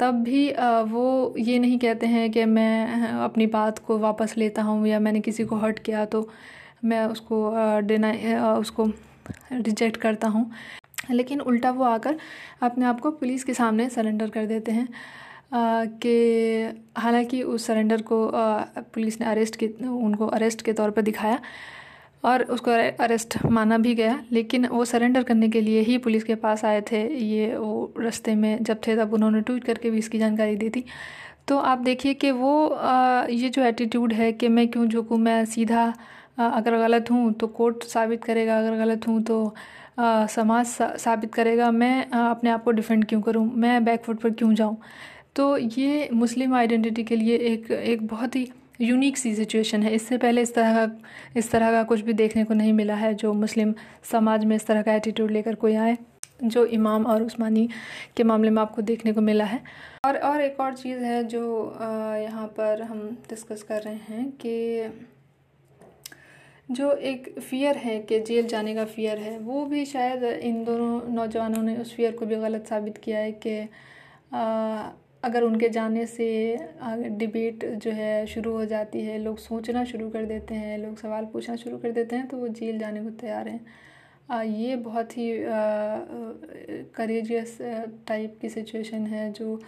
तब 0.00 0.22
भी 0.24 0.48
वो 0.90 1.34
ये 1.38 1.58
नहीं 1.58 1.78
कहते 1.78 2.06
हैं 2.06 2.30
कि 2.32 2.44
मैं 2.46 3.08
अपनी 3.24 3.46
बात 3.48 3.78
को 3.86 3.98
वापस 3.98 4.34
लेता 4.38 4.62
हूँ 4.62 4.86
या 4.88 5.00
मैंने 5.00 5.20
किसी 5.20 5.44
को 5.44 5.56
हर्ट 5.56 5.78
किया 5.78 6.04
तो 6.06 6.28
मैं 6.84 7.04
उसको 7.06 7.80
डिनाई 7.86 8.34
उसको 8.60 8.86
रिजेक्ट 9.52 9.96
करता 9.96 10.28
हूँ। 10.28 10.50
लेकिन 11.10 11.40
उल्टा 11.42 11.70
वो 11.70 11.84
आकर 11.84 12.16
अपने 12.62 12.84
आप 12.86 13.00
को 13.00 13.10
पुलिस 13.12 13.44
के 13.44 13.54
सामने 13.54 13.88
सरेंडर 13.90 14.30
कर 14.30 14.46
देते 14.46 14.72
हैं। 14.72 14.88
कि 15.52 16.82
हालाँकि 16.98 17.42
उस 17.44 17.66
सरेंडर 17.66 18.02
को 18.02 18.30
पुलिस 18.34 19.20
ने 19.20 19.26
अरेस्ट 19.26 19.56
के, 19.56 19.66
उनको 19.80 20.26
अरेस्ट 20.28 20.62
के 20.62 20.72
तौर 20.72 20.90
पर 20.90 21.02
दिखाया 21.02 21.40
और 22.24 22.42
उसको 22.44 22.70
अरेस्ट 23.04 23.36
माना 23.46 23.78
भी 23.78 23.94
गया। 23.94 24.18
लेकिन 24.32 24.66
वो 24.66 24.84
सरेंडर 24.84 25.22
करने 25.22 25.48
के 25.48 25.60
लिए 25.60 25.80
ही 25.80 25.98
पुलिस 25.98 26.24
के 26.24 26.34
पास 26.36 26.64
आए 26.64 26.80
थे। 26.92 27.02
ये 27.18 27.56
वो 27.56 27.92
रास्ते 28.00 28.34
में 28.34 28.62
जब 28.62 28.80
थे 28.86 28.96
तब 28.96 29.14
उन्होंने 29.14 29.40
ट्वीट 29.40 29.64
करके 29.64 29.90
भी 29.90 29.98
इसकी 29.98 30.18
जानकारी 30.18 30.56
दी 30.56 30.70
थी। 30.70 30.84
तो 31.48 31.58
आप 31.58 31.78
देखिए 31.80 32.14
कि 32.14 32.30
वो 32.32 32.52
ये 33.30 33.48
जो 33.48 33.62
एटीट्यूड 33.64 34.12
है 34.12 34.32
कि 34.32 34.48
मैं 34.48 34.68
क्यों 34.68 34.86
झुकूँ, 34.86 35.18
मैं 35.18 35.44
सीधा 35.46 35.92
अगर 36.38 36.76
गलत 36.78 37.10
हूँ 37.10 37.32
तो 37.32 37.46
कोर्ट 37.48 37.84
साबित 37.84 38.24
करेगा, 38.24 38.58
अगर 38.58 38.76
गलत 38.78 39.06
हूँ 39.08 39.22
तो 39.22 39.54
समाज 40.00 40.66
साबित 40.98 41.34
करेगा। 41.34 41.70
मैं 41.72 42.10
अपने 42.10 42.50
आप 42.50 42.64
को 42.64 42.70
डिफेंड 42.72 43.04
क्यों 43.04 43.20
करूँ? 43.22 43.50
मैं 43.54 43.84
बैकफुट 43.84 44.20
पर 44.20 44.30
क्यों 44.30 44.54
जाऊँ? 44.54 44.76
तो 45.36 45.56
ये 45.56 46.08
मुस्लिम 46.12 46.54
आइडेंटिटी 46.54 47.04
के 47.04 47.16
लिए 47.16 47.36
एक 47.48 47.70
एक 47.70 48.06
बहुत 48.06 48.36
ही 48.36 48.48
यूनिक 48.80 49.16
सी 49.16 49.34
सिचुएशन 49.34 49.82
है। 49.82 49.92
इससे 49.94 50.18
पहले 50.18 50.42
इस 50.42 50.54
तरह 50.54 50.74
का, 50.76 50.96
इस 51.36 51.50
तरह 51.50 51.70
का 51.72 51.82
कुछ 51.84 52.00
भी 52.00 52.12
देखने 52.14 52.44
को 52.44 52.54
नहीं 52.54 52.72
मिला 52.72 52.94
है, 52.94 53.12
जो 53.14 53.32
मुस्लिम 53.34 53.74
समाज 54.10 54.44
में 54.44 54.54
इस 54.56 54.66
तरह 54.66 54.82
का 54.82 54.94
एटीट्यूड 54.94 55.30
लेकर 55.30 55.54
कोई 55.56 55.74
आए, 55.76 55.96
जो 56.42 56.64
इमाम 56.66 57.06
और 57.06 57.22
उस्मानी 57.22 57.68
के 58.16 58.24
मामले 58.24 58.50
में 58.50 58.60
आपको 58.62 58.82
देखने 58.82 59.12
को 59.12 59.20
मिला 59.20 59.44
है। 59.44 59.62
और 60.06 60.16
और 60.18 60.40
एक 60.40 60.60
और 60.60 60.74
चीज़ 60.76 60.98
है 61.00 61.22
जो 61.26 61.42
यहाँ 62.18 62.46
पर 62.56 62.82
हम 62.82 63.08
डिस्कस 63.30 63.62
कर 63.62 63.82
रहे 63.82 63.94
हैं 64.08 64.30
कि 64.40 65.06
जो 66.70 66.92
एक 66.92 67.28
फ़ियर 67.40 67.76
है 67.76 67.98
कि 68.00 68.20
जेल 68.20 68.46
जाने 68.48 68.74
का 68.74 68.84
फ़ियर 68.86 69.18
है, 69.18 69.38
वो 69.38 69.64
भी 69.66 69.84
शायद 69.86 70.24
इन 70.24 70.62
दोनों 70.64 71.14
नौजवानों 71.14 71.62
ने 71.62 71.76
उस 71.76 71.94
फ़ियर 71.96 72.12
को 72.12 72.26
भी 72.26 72.36
गलत 72.38 72.66
साबित 72.66 72.98
किया 72.98 73.18
है 73.18 73.32
कि 73.46 73.60
अगर 75.22 75.42
उनके 75.42 75.68
जाने 75.68 76.06
से 76.06 76.26
डिबेट 77.10 77.64
जो 77.76 77.90
है 77.90 78.26
शुरू 78.26 78.52
हो 78.52 78.64
जाती 78.64 79.00
है 79.00 79.18
लोग 79.18 79.38
सोचना 79.38 79.84
शुरू 79.84 80.08
कर 80.10 80.24
देते 80.24 80.54
हैं 80.54 80.78
लोग 80.78 80.96
सवाल 80.98 81.24
पूछना 81.32 81.56
शुरू 81.56 81.78
कर 81.78 81.92
देते 81.92 82.16
हैं 82.16 82.26
तो 82.28 82.36
वो 82.36 82.48
जेल 82.50 82.78
जाने 82.78 83.02
को 83.02 83.10
तैयार 83.20 83.48
हैं। 83.48 84.44
ये 84.44 84.76
बहुत 84.78 85.16
ही 85.18 85.32
करेजियस 86.96 87.56
टाइप 88.08 88.38
की 88.42 88.48
सिचुएशन 88.48 89.06
है 89.06 89.32
जो 89.32 89.60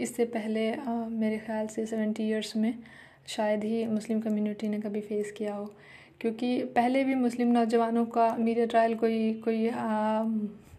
इससे 0.00 0.24
पहले 0.26 0.72
आ, 0.72 0.92
मेरे 1.08 1.38
ख्याल 1.38 1.66
से 1.66 1.86
सेवेंटी 1.86 2.22
ईयर्स 2.22 2.56
में 2.56 2.74
शायद 3.28 3.64
ही 3.64 3.84
मुस्लिम 3.86 4.20
कम्युनिटी 4.20 4.68
ने 4.68 4.78
कभी 4.80 5.00
फेस 5.00 5.32
किया 5.32 5.54
हो। 5.54 5.64
क्योंकि 6.20 6.62
पहले 6.76 7.02
भी 7.04 7.14
मुस्लिम 7.14 7.48
नौजवानों 7.52 8.04
का 8.06 8.34
मीडिया 8.38 8.66
ट्रायल 8.66 8.94
कोई 8.94 9.32
कोई 9.44 9.70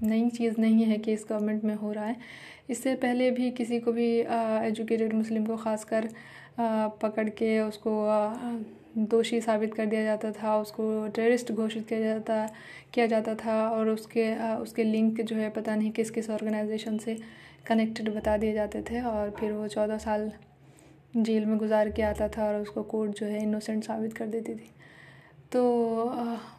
नई 0.03 0.29
चीज़ 0.29 0.59
नहीं 0.61 0.83
है 0.83 0.97
कि 0.97 1.13
इस 1.13 1.25
गवर्नमेंट 1.29 1.63
में 1.63 1.75
हो 1.75 1.91
रहा 1.91 2.05
है। 2.05 2.15
इससे 2.69 2.95
पहले 2.95 3.29
भी 3.31 3.49
किसी 3.51 3.79
को 3.79 3.91
भी 3.91 4.09
एजुकेटेड 4.19 5.13
मुस्लिम 5.13 5.45
को 5.45 5.57
ख़ासकर 5.57 6.09
पकड़ 7.01 7.29
के 7.29 7.59
उसको 7.59 7.91
दोषी 8.97 9.39
साबित 9.41 9.73
कर 9.73 9.85
दिया 9.85 10.03
जाता 10.03 10.31
था, 10.31 10.57
उसको 10.57 11.07
टेररिस्ट 11.07 11.51
घोषित 11.51 11.87
किया 11.87 11.99
जाता 11.99 12.49
किया 12.93 13.05
जाता 13.07 13.35
था 13.35 13.69
और 13.69 13.89
उसके 13.89 14.33
उसके 14.55 14.83
लिंक 14.83 15.21
जो 15.21 15.35
है 15.35 15.49
पता 15.49 15.75
नहीं 15.75 15.91
किस 15.91 16.11
किस 16.11 16.29
ऑर्गेनाइजेशन 16.29 16.97
से 16.97 17.17
कनेक्टेड 17.67 18.13
बता 18.15 18.37
दिए 18.37 18.53
जाते 18.53 18.81
थे 18.81 19.01
और 19.01 19.31
फिर 19.39 19.51
वो 19.51 19.67
चौदह 19.67 19.97
साल 19.97 20.31
जेल 21.17 21.45
में 21.45 21.57
गुजार 21.57 21.91
के 21.91 22.01
आता 22.01 22.27
था 22.27 22.47
और 22.47 22.61
उसको 22.61 22.83
कोर्ट 22.83 23.19
जो 23.19 23.25
है 23.25 23.41
इनोसेंट 23.43 23.83
साबित 23.83 24.13
कर 24.13 24.27
देती 24.27 24.55
थी। 24.55 24.69
तो 25.51 25.63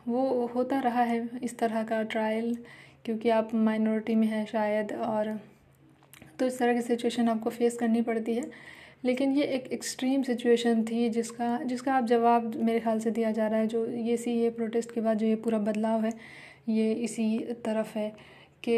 वो 0.08 0.46
होता 0.46 0.80
रहा 0.80 1.02
है 1.02 1.28
इस 1.42 1.58
तरह 1.58 1.82
का 1.82 2.02
ट्रायल 2.02 2.56
क्योंकि 3.04 3.28
आप 3.28 3.54
माइनॉरिटी 3.54 4.14
में 4.14 4.26
हैं 4.26 4.44
शायद 4.46 4.92
और 4.92 5.38
तो 6.38 6.46
इस 6.46 6.58
तरह 6.58 6.74
की 6.74 6.82
सिचुएशन 6.82 7.28
आपको 7.28 7.50
फेस 7.50 7.76
करनी 7.78 8.02
पड़ती 8.02 8.34
है। 8.34 8.50
लेकिन 9.04 9.32
ये 9.32 9.44
एक 9.54 9.66
एक्सट्रीम 9.72 10.22
सिचुएशन 10.22 10.82
थी 10.84 11.08
जिसका 11.10 11.56
जिसका 11.64 11.94
आप 11.94 12.04
जवाब 12.06 12.54
मेरे 12.56 12.80
ख्याल 12.80 13.00
से 13.00 13.10
दिया 13.10 13.30
जा 13.32 13.46
रहा 13.46 13.60
है, 13.60 13.66
जो 13.66 13.86
ये 13.86 14.16
सी, 14.16 14.30
ये 14.32 14.50
प्रोटेस्ट 14.50 14.92
के 14.92 15.00
बाद 15.00 15.18
जो 15.18 15.26
ये 15.26 15.36
पूरा 15.36 15.58
बदलाव 15.60 16.04
है, 16.04 16.12
ये 16.68 16.92
इसी 16.94 17.38
तरफ़ 17.64 17.98
है 17.98 18.08
कि 18.64 18.76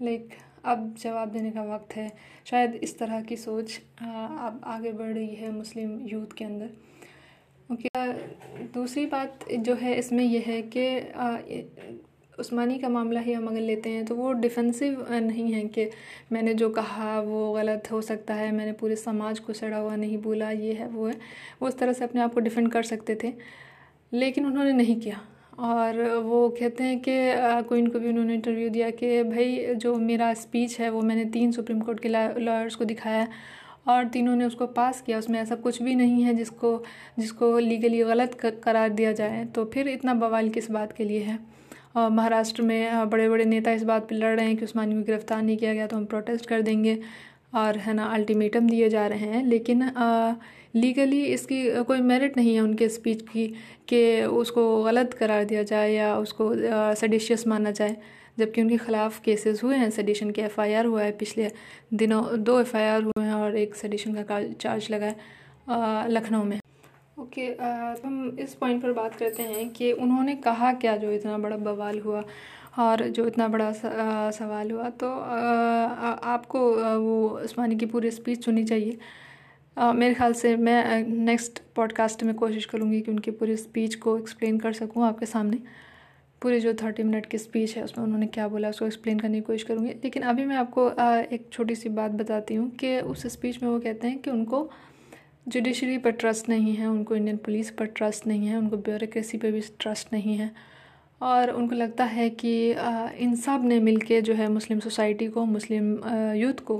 लाइक 0.00 0.28
अब 0.64 0.94
जवाब 0.98 1.30
देने 1.32 1.50
का 1.50 1.62
वक्त 1.64 1.96
है। 1.96 2.10
शायद 2.44 2.74
इस 2.74 2.98
तरह 2.98 3.20
की 3.22 3.36
सोच 3.36 3.78
अब 4.00 4.60
आगे 4.66 4.92
बढ़ 4.92 5.12
रही 5.12 5.34
है 5.34 5.50
मुस्लिम 5.52 5.98
यूथ 6.06 6.36
के 6.38 6.44
अंदर। 6.44 6.70
ओके 7.70 7.88
दूसरी 8.74 9.04
बात 9.06 9.44
जो 9.50 9.74
है 9.74 9.94
इसमें 9.94 10.24
यह 10.24 10.44
है 10.46 10.60
कि 10.76 10.86
उस्मानी 12.38 12.78
का 12.78 12.88
मामला 12.88 13.20
ही 13.20 13.32
हम 13.32 13.46
अगर 13.48 13.60
लेते 13.60 13.90
हैं 13.90 14.04
तो 14.04 14.14
वो 14.14 14.32
डिफेंसिव 14.34 15.06
नहीं 15.12 15.52
है 15.52 15.64
कि 15.68 15.88
मैंने 16.32 16.54
जो 16.54 16.68
कहा 16.70 17.20
वो 17.20 17.52
गलत 17.52 17.90
हो 17.92 18.00
सकता 18.02 18.34
है, 18.34 18.50
मैंने 18.52 18.72
पूरे 18.72 18.96
समाज 18.96 19.38
को 19.38 19.52
सड़ा 19.52 19.76
हुआ 19.76 19.96
नहीं 19.96 20.18
बोला, 20.18 20.50
ये 20.50 20.72
है, 20.72 20.88
वो 20.88 21.06
है। 21.06 21.14
वो 21.62 21.68
उस 21.68 21.78
तरह 21.78 21.92
से 21.92 22.04
अपने 22.04 22.20
आप 22.20 22.34
को 22.34 22.40
डिफेंड 22.40 22.70
कर 22.72 22.82
सकते 22.84 23.18
थे, 23.24 23.32
लेकिन 24.12 24.46
उन्होंने 24.46 24.72
नहीं 24.72 25.00
किया। 25.00 25.20
और 25.60 26.00
वो 26.16 26.48
कहते 26.50 26.84
हैं 26.84 26.98
कि 27.00 27.12
कोई 27.68 27.78
इनको 27.78 27.98
भी 27.98 28.08
उन्होंने 28.08 28.34
इंटरव्यू 28.34 28.68
दिया 28.68 28.90
कि 28.92 29.22
भाई, 29.24 29.74
जो 29.74 29.94
मेरा 29.96 30.32
स्पीच 30.36 30.78
है, 30.80 30.90
वो 30.90 31.02
मैंने 31.02 31.24
तीन 31.26 31.52
सुप्रीम 31.52 31.80
कोर्ट 31.80 32.00
के 32.00 32.08
लॉयर्स 32.08 32.74
को 32.74 32.84
दिखाया 32.84 33.26
और 33.88 34.08
तीनों 34.08 34.36
ने 34.36 34.44
उसको 34.44 34.66
पास 34.68 35.00
किया। 35.02 35.18
उसमें 35.18 35.40
ऐसा 35.40 35.54
कुछ 35.56 35.82
भी 35.82 35.94
नहीं 35.94 36.22
है 36.22 36.34
जिसको 36.34 36.82
जिसको 37.18 37.58
लीगली 37.58 38.02
गलत 38.04 38.34
करार 38.64 38.88
दिया 38.90 39.12
जाए। 39.12 39.44
तो 39.44 39.64
फिर 39.64 39.88
इतना 39.88 40.14
बवाल 40.14 40.48
किस 40.48 40.70
बात 40.70 40.92
के 40.92 41.04
लिए 41.04 41.20
है? 41.20 41.38
महाराष्ट्र 42.10 42.62
में 42.62 43.08
बड़े 43.10 43.28
बड़े 43.28 43.44
नेता 43.44 43.70
इस 43.72 43.82
बात 43.84 44.08
पर 44.08 44.14
लड़ 44.16 44.34
रहे 44.36 44.46
हैं 44.46 44.56
कि 44.56 44.64
उस्मानी 44.64 44.94
को 44.94 45.02
गिरफ़्तार 45.02 45.42
नहीं 45.42 45.56
किया 45.56 45.74
गया 45.74 45.86
तो 45.86 45.96
हम 45.96 46.04
प्रोटेस्ट 46.04 46.46
कर 46.46 46.62
देंगे 46.62 46.98
और 47.54 47.76
है 47.78 47.94
ना 47.94 48.04
अल्टीमेटम 48.14 48.68
दिए 48.68 48.88
जा 48.88 49.06
रहे 49.06 49.28
हैं। 49.28 49.44
लेकिन 49.46 49.82
आ, 49.82 50.34
लीगली 50.76 51.24
इसकी 51.24 51.62
कोई 51.84 52.00
मेरिट 52.02 52.36
नहीं 52.36 52.54
है 52.54 52.60
उनके 52.60 52.88
स्पीच 52.88 53.22
की 53.22 53.46
कि 53.88 54.22
उसको 54.24 54.82
गलत 54.84 55.14
करार 55.14 55.44
दिया 55.44 55.62
जाए 55.62 55.92
या 55.92 56.14
उसको 56.18 56.52
सडिशियस 56.96 57.46
माना 57.46 57.70
जाए। 57.70 57.96
जबकि 58.38 58.62
उनके 58.62 58.76
ख़िलाफ़ 58.76 59.20
केसेस 59.22 59.62
हुए 59.64 59.76
हैं 59.76 59.90
सडिशन 59.90 60.30
के 60.30 60.42
एफआईआर 60.42 60.86
हुआ 60.86 61.02
है। 61.02 61.12
पिछले 61.18 61.50
दिनों 61.94 62.22
दो 62.44 62.60
एफआईआर 62.60 63.02
हुए 63.02 63.24
हैं 63.24 63.34
और 63.34 63.56
एक 63.56 63.74
सडिशन 63.74 64.22
का 64.22 64.42
चार्ज 64.60 64.88
लगा 64.90 65.06
है 65.06 66.08
लखनऊ 66.10 66.44
में। 66.44 66.58
ओके 67.18 67.46
okay, 67.48 68.04
हम 68.04 68.36
इस 68.40 68.54
पॉइंट 68.54 68.82
पर 68.82 68.92
बात 68.92 69.14
करते 69.14 69.42
हैं 69.42 69.68
कि 69.70 69.92
उन्होंने 69.92 70.34
कहा 70.34 70.72
क्या 70.74 70.96
जो 70.96 71.10
इतना 71.12 71.38
बड़ा 71.38 71.56
बवाल 71.56 71.98
हुआ 72.00 72.22
और 72.78 73.02
जो 73.08 73.26
इतना 73.26 73.48
बड़ा 73.48 73.70
सवाल 74.30 74.70
हुआ। 74.70 74.88
तो 74.90 75.08
आपको 75.08 76.60
वो 77.00 77.28
उस्मानी 77.38 77.76
की 77.76 77.86
पूरी 77.86 78.10
स्पीच 78.10 78.44
सुननी 78.44 78.64
चाहिए। 78.64 78.98
मेरे 79.76 80.14
ख्याल 80.14 80.32
से 80.32 80.54
मैं 80.56 81.06
नेक्स्ट 81.08 81.60
पॉडकास्ट 81.76 82.22
में 82.22 82.34
कोशिश 82.34 82.64
करूँगी 82.64 83.00
कि 83.00 83.10
उनकी 83.10 83.30
पूरी 83.32 83.56
स्पीच 83.56 83.94
को 83.96 84.18
एक्सप्लेन 84.18 84.58
कर 84.58 84.72
सकूँ 84.72 85.04
आपके 85.06 85.26
सामने। 85.26 85.58
पूरी 86.42 86.60
जो 86.60 86.74
थर्टी 86.82 87.02
मिनट 87.02 87.26
की 87.26 87.38
स्पीच 87.38 87.76
है 87.76 87.82
उसमें 87.84 88.04
उन्होंने 88.04 88.26
क्या 88.28 88.48
बोला 88.48 88.68
उसको 88.68 88.86
एक्सप्लेन 88.86 89.18
करने 89.20 89.40
की 89.40 89.44
कोशिश 89.46 89.62
करूँगी। 89.62 89.90
लेकिन 90.04 90.22
अभी 90.24 90.44
मैं 90.46 90.56
आपको 90.56 90.88
एक 91.34 91.48
छोटी 91.52 91.74
सी 91.74 91.88
बात 91.90 92.10
बताती 92.12 92.54
हूँ 92.54 92.70
कि 92.76 92.98
उस 93.00 93.26
स्पीच 93.32 93.62
में 93.62 93.68
वो 93.70 93.78
कहते 93.80 94.08
हैं 94.08 94.18
कि 94.18 94.30
उनको 94.30 94.68
जुडिशरी 95.48 95.98
पर 95.98 96.10
ट्रस्ट 96.10 96.48
नहीं 96.48 96.74
है, 96.76 96.86
उनको 96.86 97.16
इंडियन 97.16 97.36
पुलिस 97.36 97.70
पर 97.70 97.86
ट्रस्ट 97.86 98.26
नहीं 98.26 98.46
है, 98.46 98.56
उनको 98.56 98.76
ब्यूरोसी 98.76 99.38
पर 99.38 99.50
भी 99.50 99.60
ट्रस्ट 99.80 100.12
नहीं 100.12 100.36
है। 100.36 100.50
और 101.20 101.50
उनको 101.50 101.74
लगता 101.74 102.04
है 102.04 102.28
कि 102.30 102.70
इन 103.18 103.34
सबने 103.36 103.78
मिल 103.80 104.00
के 104.00 104.20
जो 104.22 104.34
है 104.34 104.48
मुस्लिम 104.48 104.80
सोसाइटी 104.80 105.28
को, 105.28 105.44
मुस्लिम 105.44 105.92
यूथ 106.36 106.64
को 106.64 106.76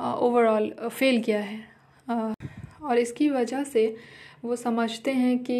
ओवरऑल 0.00 0.70
फेल 0.90 1.20
किया 1.22 1.40
है। 1.40 1.60
और 2.82 2.98
इसकी 2.98 3.28
वजह 3.30 3.64
से 3.64 3.96
वो 4.44 4.56
समझते 4.56 5.12
हैं 5.12 5.38
कि 5.38 5.58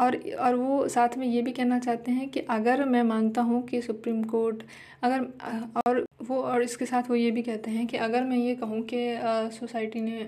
और 0.00 0.16
और 0.40 0.54
वो 0.54 0.86
साथ 0.88 1.16
में 1.18 1.26
ये 1.26 1.42
भी 1.42 1.52
कहना 1.52 1.78
चाहते 1.78 2.12
हैं 2.12 2.28
कि 2.28 2.40
अगर 2.50 2.84
मैं 2.86 3.02
मानता 3.04 3.42
हूँ 3.42 3.62
कि 3.66 3.80
सुप्रीम 3.82 4.22
कोर्ट, 4.24 4.62
अगर, 5.02 5.26
और 5.86 6.04
वो, 6.22 6.40
और 6.42 6.62
इसके 6.62 6.86
साथ 6.86 7.10
वो 7.10 7.16
ये 7.16 7.30
भी 7.30 7.42
कहते 7.42 7.70
हैं 7.70 7.86
कि 7.86 7.96
अगर 7.98 8.24
मैं 8.24 8.36
ये 8.36 8.54
कहूँ 8.56 8.82
कि 8.84 8.98
सोसाइटी 9.58 10.00
ने, 10.00 10.20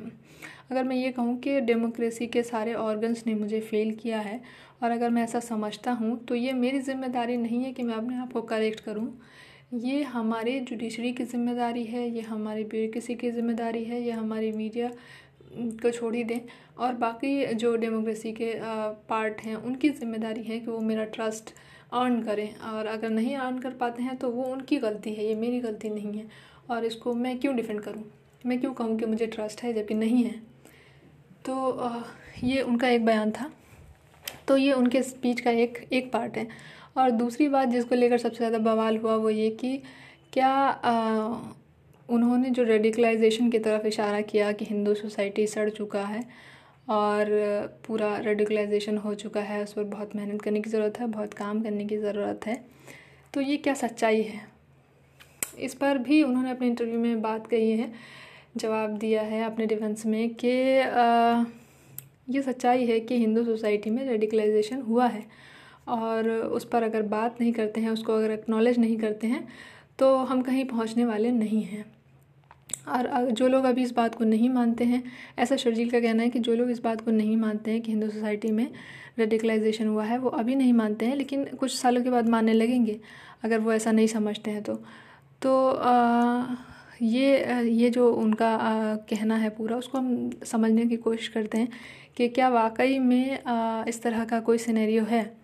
अगर 0.70 0.84
मैं 0.84 0.96
ये 0.96 1.10
कहूँ 1.12 1.38
कि 1.40 1.60
डेमोक्रेसी 1.62 2.26
के 2.26 2.42
सारे 2.42 2.74
ऑर्गन्स 2.74 3.26
ने 3.26 3.34
मुझे 3.34 3.60
फेल 3.60 3.94
किया 3.94 4.20
है 4.20 4.40
और 4.82 4.90
अगर 4.90 5.10
मैं 5.10 5.22
ऐसा 5.22 5.40
समझता 5.40 5.92
हूँ 5.92 6.16
तो 6.24 6.34
ये 6.34 6.52
मेरी 6.54 6.80
ज़िम्मेदारी 6.80 7.36
नहीं 7.36 7.62
है 7.64 7.72
कि 7.72 7.82
मैं 7.82 7.94
अपने 7.94 8.16
आप 8.16 8.32
को 8.32 8.42
करेक्ट 8.44 8.80
करूँ। 8.80 9.12
ये 9.74 10.02
हमारे 10.04 10.58
जुडिशरी 10.60 11.12
की 11.12 11.24
ज़िम्मेदारी 11.24 11.84
है, 11.84 12.08
ये 12.08 12.20
हमारी 12.20 12.64
ब्यूरोक्रेसी 12.64 13.14
की 13.14 13.30
ज़िम्मेदारी 13.30 13.82
है, 13.84 14.00
ये 14.02 14.10
हमारी 14.12 14.50
मीडिया 14.52 14.90
को 15.52 15.90
छोड़ 15.90 16.14
ही 16.14 16.24
दें। 16.24 16.40
और 16.78 16.92
बाकी 16.94 17.46
जो 17.54 17.74
डेमोक्रेसी 17.76 18.32
के 18.32 18.52
पार्ट 19.08 19.40
हैं, 19.40 19.56
उनकी 19.56 19.88
ज़िम्मेदारी 19.90 20.42
है 20.42 20.58
कि 20.60 20.70
वो 20.70 20.78
मेरा 20.80 21.04
ट्रस्ट 21.06 21.52
अर्न 21.92 22.22
करें। 22.22 22.54
और 22.56 22.86
अगर 22.86 23.10
नहीं 23.10 23.36
अर्न 23.36 23.58
कर 23.58 23.70
पाते 23.74 24.02
हैं 24.02 24.16
तो 24.16 24.30
वो 24.30 24.44
उनकी 24.44 24.76
गलती 24.78 25.14
है, 25.14 25.26
ये 25.26 25.34
मेरी 25.36 25.60
गलती 25.60 25.90
नहीं 25.90 26.12
है। 26.12 26.26
और 26.70 26.84
इसको 26.84 27.14
मैं 27.14 27.38
क्यों 27.38 27.56
डिफेंड 27.56 27.80
करूँ? 27.80 28.04
मैं 28.46 28.60
क्यों 28.60 28.72
कहूँ 28.74 28.98
कि 28.98 29.06
मुझे 29.06 29.26
ट्रस्ट 29.26 29.62
है, 29.62 29.72
जबकि 29.74 29.94
नहीं 29.94 30.24
है? 30.24 30.34
तो 31.44 32.02
ये 32.44 32.62
उनका 32.62 32.88
एक 32.88 33.04
बयान 33.04 33.30
था। 33.30 33.50
तो 34.48 34.56
ये 34.56 34.72
उनके 34.72 35.02
स्पीच 35.02 35.40
का 35.40 35.50
एक 35.52 35.78
एक 35.92 36.12
पार्ट 36.12 36.36
है। 36.36 36.46
और 36.96 37.10
दूसरी 37.12 37.48
बात 37.48 37.68
जिसको 37.68 37.94
लेकर 37.94 38.18
सबसे 38.18 38.36
ज़्यादा 38.36 38.58
बवाल 38.60 38.96
हुआ, 38.96 39.14
वो 39.14 39.30
ये 39.30 39.50
कि 39.52 39.76
क्या 40.32 40.52
उन्होंने 42.10 42.50
जो 42.50 42.62
रेडिकलाइजेशन 42.64 43.50
की 43.50 43.58
तरफ़ 43.58 43.86
इशारा 43.86 44.20
किया 44.22 44.50
कि 44.52 44.64
हिंदू 44.64 44.94
सोसाइटी 44.94 45.46
सड़ 45.46 45.68
चुका 45.70 46.04
है 46.04 46.22
और 46.90 47.26
पूरा 47.86 48.16
रेडिकलाइजेशन 48.18 48.96
हो 48.98 49.14
चुका 49.16 49.40
है, 49.40 49.62
उस 49.62 49.72
पर 49.72 49.84
बहुत 49.86 50.16
मेहनत 50.16 50.42
करने 50.42 50.60
की 50.60 50.70
ज़रूरत 50.70 51.00
है, 51.00 51.06
बहुत 51.08 51.34
काम 51.34 51.62
करने 51.62 51.84
की 51.84 51.96
ज़रूरत 51.98 52.46
है। 52.46 52.64
तो 53.34 53.40
ये 53.40 53.56
क्या 53.56 53.74
सच्चाई 53.76 54.22
है? 54.22 54.40
इस 55.58 55.74
पर 55.74 55.98
भी 55.98 56.22
उन्होंने 56.22 56.50
अपने 56.50 56.66
इंटरव्यू 56.66 56.98
में 57.00 57.22
बात 57.22 57.46
कही 57.46 57.70
है, 57.72 57.92
जवाब 58.56 58.96
दिया 58.98 59.22
है 59.22 59.42
अपने 59.44 59.66
डिफेंस 59.66 60.06
में 60.06 60.34
कि 60.34 60.48
ये 62.30 62.42
सच्चाई 62.42 62.86
है 62.86 62.98
कि 63.00 63.18
हिंदू 63.18 63.44
सोसाइटी 63.44 63.90
में 63.90 64.04
रेडिकलाइजेशन 64.08 64.80
हुआ 64.80 65.06
है 65.06 65.24
और 65.88 66.28
उस 66.28 66.64
पर 66.64 66.82
अगर 66.82 67.02
बात 67.04 67.40
नहीं 67.40 67.52
करते 67.52 67.80
हैं, 67.80 67.90
उसको 67.90 68.12
अगर 68.12 68.30
एक्नॉलेज 68.30 68.78
नहीं 68.78 68.96
करते 68.98 69.26
हैं 69.26 69.46
तो 69.98 70.16
हम 70.16 70.42
कहीं 70.42 70.64
पहुँचने 70.64 71.04
वाले 71.04 71.30
नहीं 71.30 71.62
हैं। 71.62 71.84
और 72.88 73.30
जो 73.30 73.48
लोग 73.48 73.64
अभी 73.64 73.82
इस 73.82 73.92
बात 73.92 74.14
को 74.14 74.24
नहीं 74.24 74.50
मानते 74.50 74.84
हैं 74.84 75.02
ऐसा 75.38 75.56
शर्जील 75.56 75.90
का 75.90 76.00
कहना 76.00 76.22
है 76.22 76.30
कि 76.30 76.38
जो 76.38 76.54
लोग 76.54 76.70
इस 76.70 76.80
बात 76.80 77.00
को 77.00 77.10
नहीं 77.10 77.36
मानते 77.36 77.70
हैं 77.70 77.80
कि 77.80 77.92
हिंदू 77.92 78.08
सोसाइटी 78.08 78.50
में 78.50 78.70
रेडिकलाइजेशन 79.18 79.86
हुआ 79.86 80.04
है 80.04 80.18
वो 80.18 80.28
अभी 80.28 80.54
नहीं 80.54 80.72
मानते 80.72 81.06
हैं 81.06 81.16
लेकिन 81.16 81.44
कुछ 81.44 81.76
सालों 81.76 82.02
के 82.02 82.10
बाद 82.10 82.28
मानने 82.28 82.52
लगेंगे 82.52 83.00
अगर 83.44 83.58
वो 83.58 83.72
ऐसा 83.72 83.92
नहीं 83.92 84.06
समझते 84.06 84.50
हैं 84.50 84.62
तो। 84.62 84.74
तो 85.42 85.70
आ, 85.70 86.46
ये 87.02 87.62
ये 87.70 87.90
जो 87.90 88.12
उनका 88.12 88.56
आ, 88.56 88.94
कहना 88.96 89.36
है 89.36 89.50
पूरा 89.50 89.76
उसको 89.76 89.98
हम 89.98 90.30
समझने 90.44 90.86
की 90.86 90.96
कोशिश 90.96 91.28
करते 91.28 91.58
हैं 91.58 91.68
कि 92.16 92.28
क्या 92.28 92.48
वाकई 92.48 92.98
में 92.98 93.44
आ, 93.44 93.84
इस 93.88 94.02
तरह 94.02 94.24
का 94.24 94.40
कोई 94.40 94.58
सिनेरियो 94.58 95.04
है? 95.04 95.39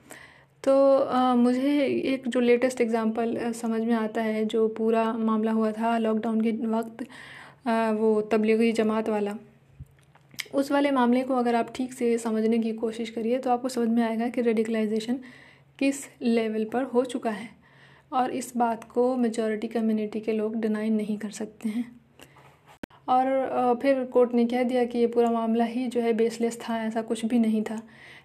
तो 0.66 0.72
आ, 0.96 1.34
मुझे 1.36 1.86
एक 1.86 2.26
जो 2.28 2.40
लेटेस्ट 2.40 2.80
एग्ज़ाम्पल 2.80 3.52
समझ 3.54 3.80
में 3.82 3.94
आता 3.94 4.22
है 4.22 4.44
जो 4.46 4.66
पूरा 4.68 5.12
मामला 5.14 5.52
हुआ 5.52 5.70
था 5.72 5.96
लॉकडाउन 5.98 6.40
के 6.40 6.52
वक्त 6.68 7.04
आ, 7.66 7.90
वो 7.92 8.20
तबलीगी 8.22 8.72
जमात 8.74 9.08
वाला। 9.08 9.36
उस 10.54 10.70
वाले 10.72 10.90
मामले 10.90 11.22
को 11.22 11.34
अगर 11.34 11.54
आप 11.54 11.72
ठीक 11.74 11.92
से 11.92 12.16
समझने 12.18 12.58
की 12.58 12.72
कोशिश 12.74 13.10
करिए 13.10 13.38
तो 13.38 13.50
आपको 13.50 13.68
समझ 13.68 13.88
में 13.88 14.02
आएगा 14.02 14.28
कि 14.28 14.42
रेडिकलाइजेशन 14.42 15.18
किस 15.78 16.04
लेवल 16.22 16.64
पर 16.64 16.82
हो 16.84 17.04
चुका 17.04 17.30
है। 17.30 17.48
और 18.12 18.30
इस 18.32 18.52
बात 18.56 18.84
को 18.90 19.14
मेजॉरिटी 19.16 19.68
कम्युनिटी 19.68 20.20
के 20.20 20.32
लोग 20.32 20.60
डिनाई 20.60 20.90
नहीं 20.90 21.18
कर 21.18 21.30
सकते 21.32 21.68
हैं। 21.68 21.84
और 23.08 23.78
फिर 23.82 24.04
कोर्ट 24.12 24.34
ने 24.34 24.44
कह 24.46 24.62
दिया 24.64 24.84
कि 24.84 24.98
ये 24.98 25.06
पूरा 25.08 25.30
मामला 25.30 25.64
ही 25.64 25.86
जो 25.86 26.00
है 26.00 26.12
बेसलेस 26.14 26.58
था 26.60 26.82
ऐसा 26.84 27.02
कुछ 27.02 27.24
भी 27.24 27.38
नहीं 27.38 27.62
था 27.62 27.80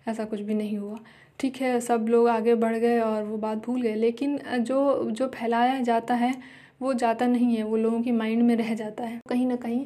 ऐसा 0.08 0.24
कुछ 0.26 0.40
भी 0.42 0.54
नहीं 0.54 0.78
हुआ। 0.78 1.00
ठीक 1.42 1.56
है, 1.62 1.80
सब 1.82 2.06
लोग 2.10 2.28
आगे 2.30 2.54
बढ़ 2.56 2.76
गए 2.78 3.00
और 3.02 3.24
वो 3.24 3.38
बात 3.38 3.66
भूल 3.66 3.82
गए। 3.82 3.94
लेकिन 3.96 4.38
जो 4.62 5.10
जो 5.12 5.28
फैलाया 5.36 5.80
जाता 5.82 6.14
है, 6.16 6.34
वो 6.82 6.94
जाता 6.94 7.26
नहीं 7.28 7.56
है, 7.56 7.64
वो 7.64 7.78
लोगों 7.78 8.02
की 8.02 8.12
माइंड 8.12 8.42
में 8.44 8.56
रह 8.56 8.74
जाता 8.76 9.04
है। 9.04 9.20
कहीं 9.30 9.46
ना 9.48 9.56
कहीं 9.56 9.86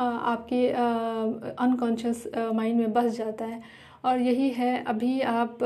आपके 0.00 0.68
अनकॉन्शियस 0.68 2.26
माइंड 2.54 2.78
में 2.80 2.92
बस 2.92 3.12
जाता 3.16 3.44
है। 3.44 3.60
और 4.04 4.20
यही 4.20 4.48
है, 4.50 4.82
अभी 4.84 5.20
आप 5.20 5.58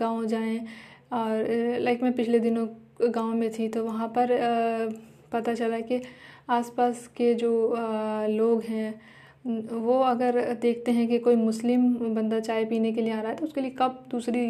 गाँव 0.00 0.24
जाएँ 0.26 0.58
और 1.12 1.78
लाइक 1.80 2.02
मैं 2.02 2.12
पिछले 2.12 2.38
दिनों 2.40 2.66
गाँव 3.14 3.34
में 3.34 3.50
थी 3.52 3.68
तो 3.68 3.84
वहाँ 3.84 4.08
पर 4.08 4.36
पता 5.32 5.54
चला 5.54 5.80
कि 5.80 6.00
आसपास 6.50 7.06
के 7.16 7.34
जो 7.34 7.50
लोग 8.30 8.62
हैं 8.62 9.00
वो 9.48 9.98
अगर 10.02 10.40
देखते 10.62 10.92
हैं 10.92 11.06
कि 11.08 11.18
कोई 11.18 11.36
मुस्लिम 11.36 11.92
बंदा 12.14 12.40
चाय 12.40 12.64
पीने 12.64 12.92
के 12.92 13.02
लिए 13.02 13.12
आ 13.12 13.20
रहा 13.20 13.30
है 13.30 13.36
तो 13.36 13.44
उसके 13.44 13.60
लिए 13.60 13.70
कप 13.70 14.04
दूसरी 14.10 14.46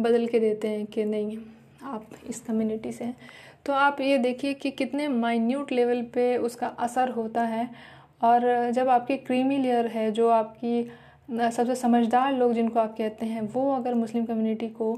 बदल 0.00 0.26
के 0.26 0.40
देते 0.40 0.68
हैं 0.68 0.84
कि 0.86 1.04
नहीं, 1.04 1.38
आप 1.84 2.06
इस 2.28 2.40
कम्युनिटी 2.40 2.92
से 2.92 3.04
हैं। 3.04 3.16
तो 3.66 3.72
आप 3.72 4.00
ये 4.00 4.18
देखिए 4.18 4.52
कि 4.54 4.70
कितने 4.70 5.08
माइन्यूट 5.08 5.72
लेवल 5.72 6.02
पे 6.14 6.36
उसका 6.38 6.66
असर 6.66 7.08
होता 7.10 7.42
है। 7.42 7.68
और 8.22 8.70
जब 8.72 8.88
आपकी 8.88 9.16
क्रीमी 9.16 9.56
लेयर 9.58 9.86
है, 9.86 10.10
जो 10.12 10.28
आपकी 10.28 10.82
सबसे 11.30 11.74
समझदार 11.74 12.32
लोग 12.34 12.52
जिनको 12.52 12.80
आप 12.80 12.94
कहते 12.98 13.26
हैं, 13.26 13.42
वो 13.44 13.72
अगर 13.74 13.94
मुस्लिम 13.94 14.24
कम्युनिटी 14.24 14.68
को 14.70 14.94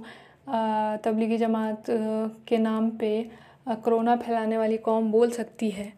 तबलीगी 1.04 1.36
जमात 1.38 1.84
के 2.48 2.58
नाम 2.58 2.90
पे 2.90 3.10
कोरोना 3.68 4.16
फैलाने 4.16 4.58
वाली 4.58 4.76
कौम 4.78 5.10
बोल 5.12 5.30
सकती 5.30 5.70
है 5.70 5.92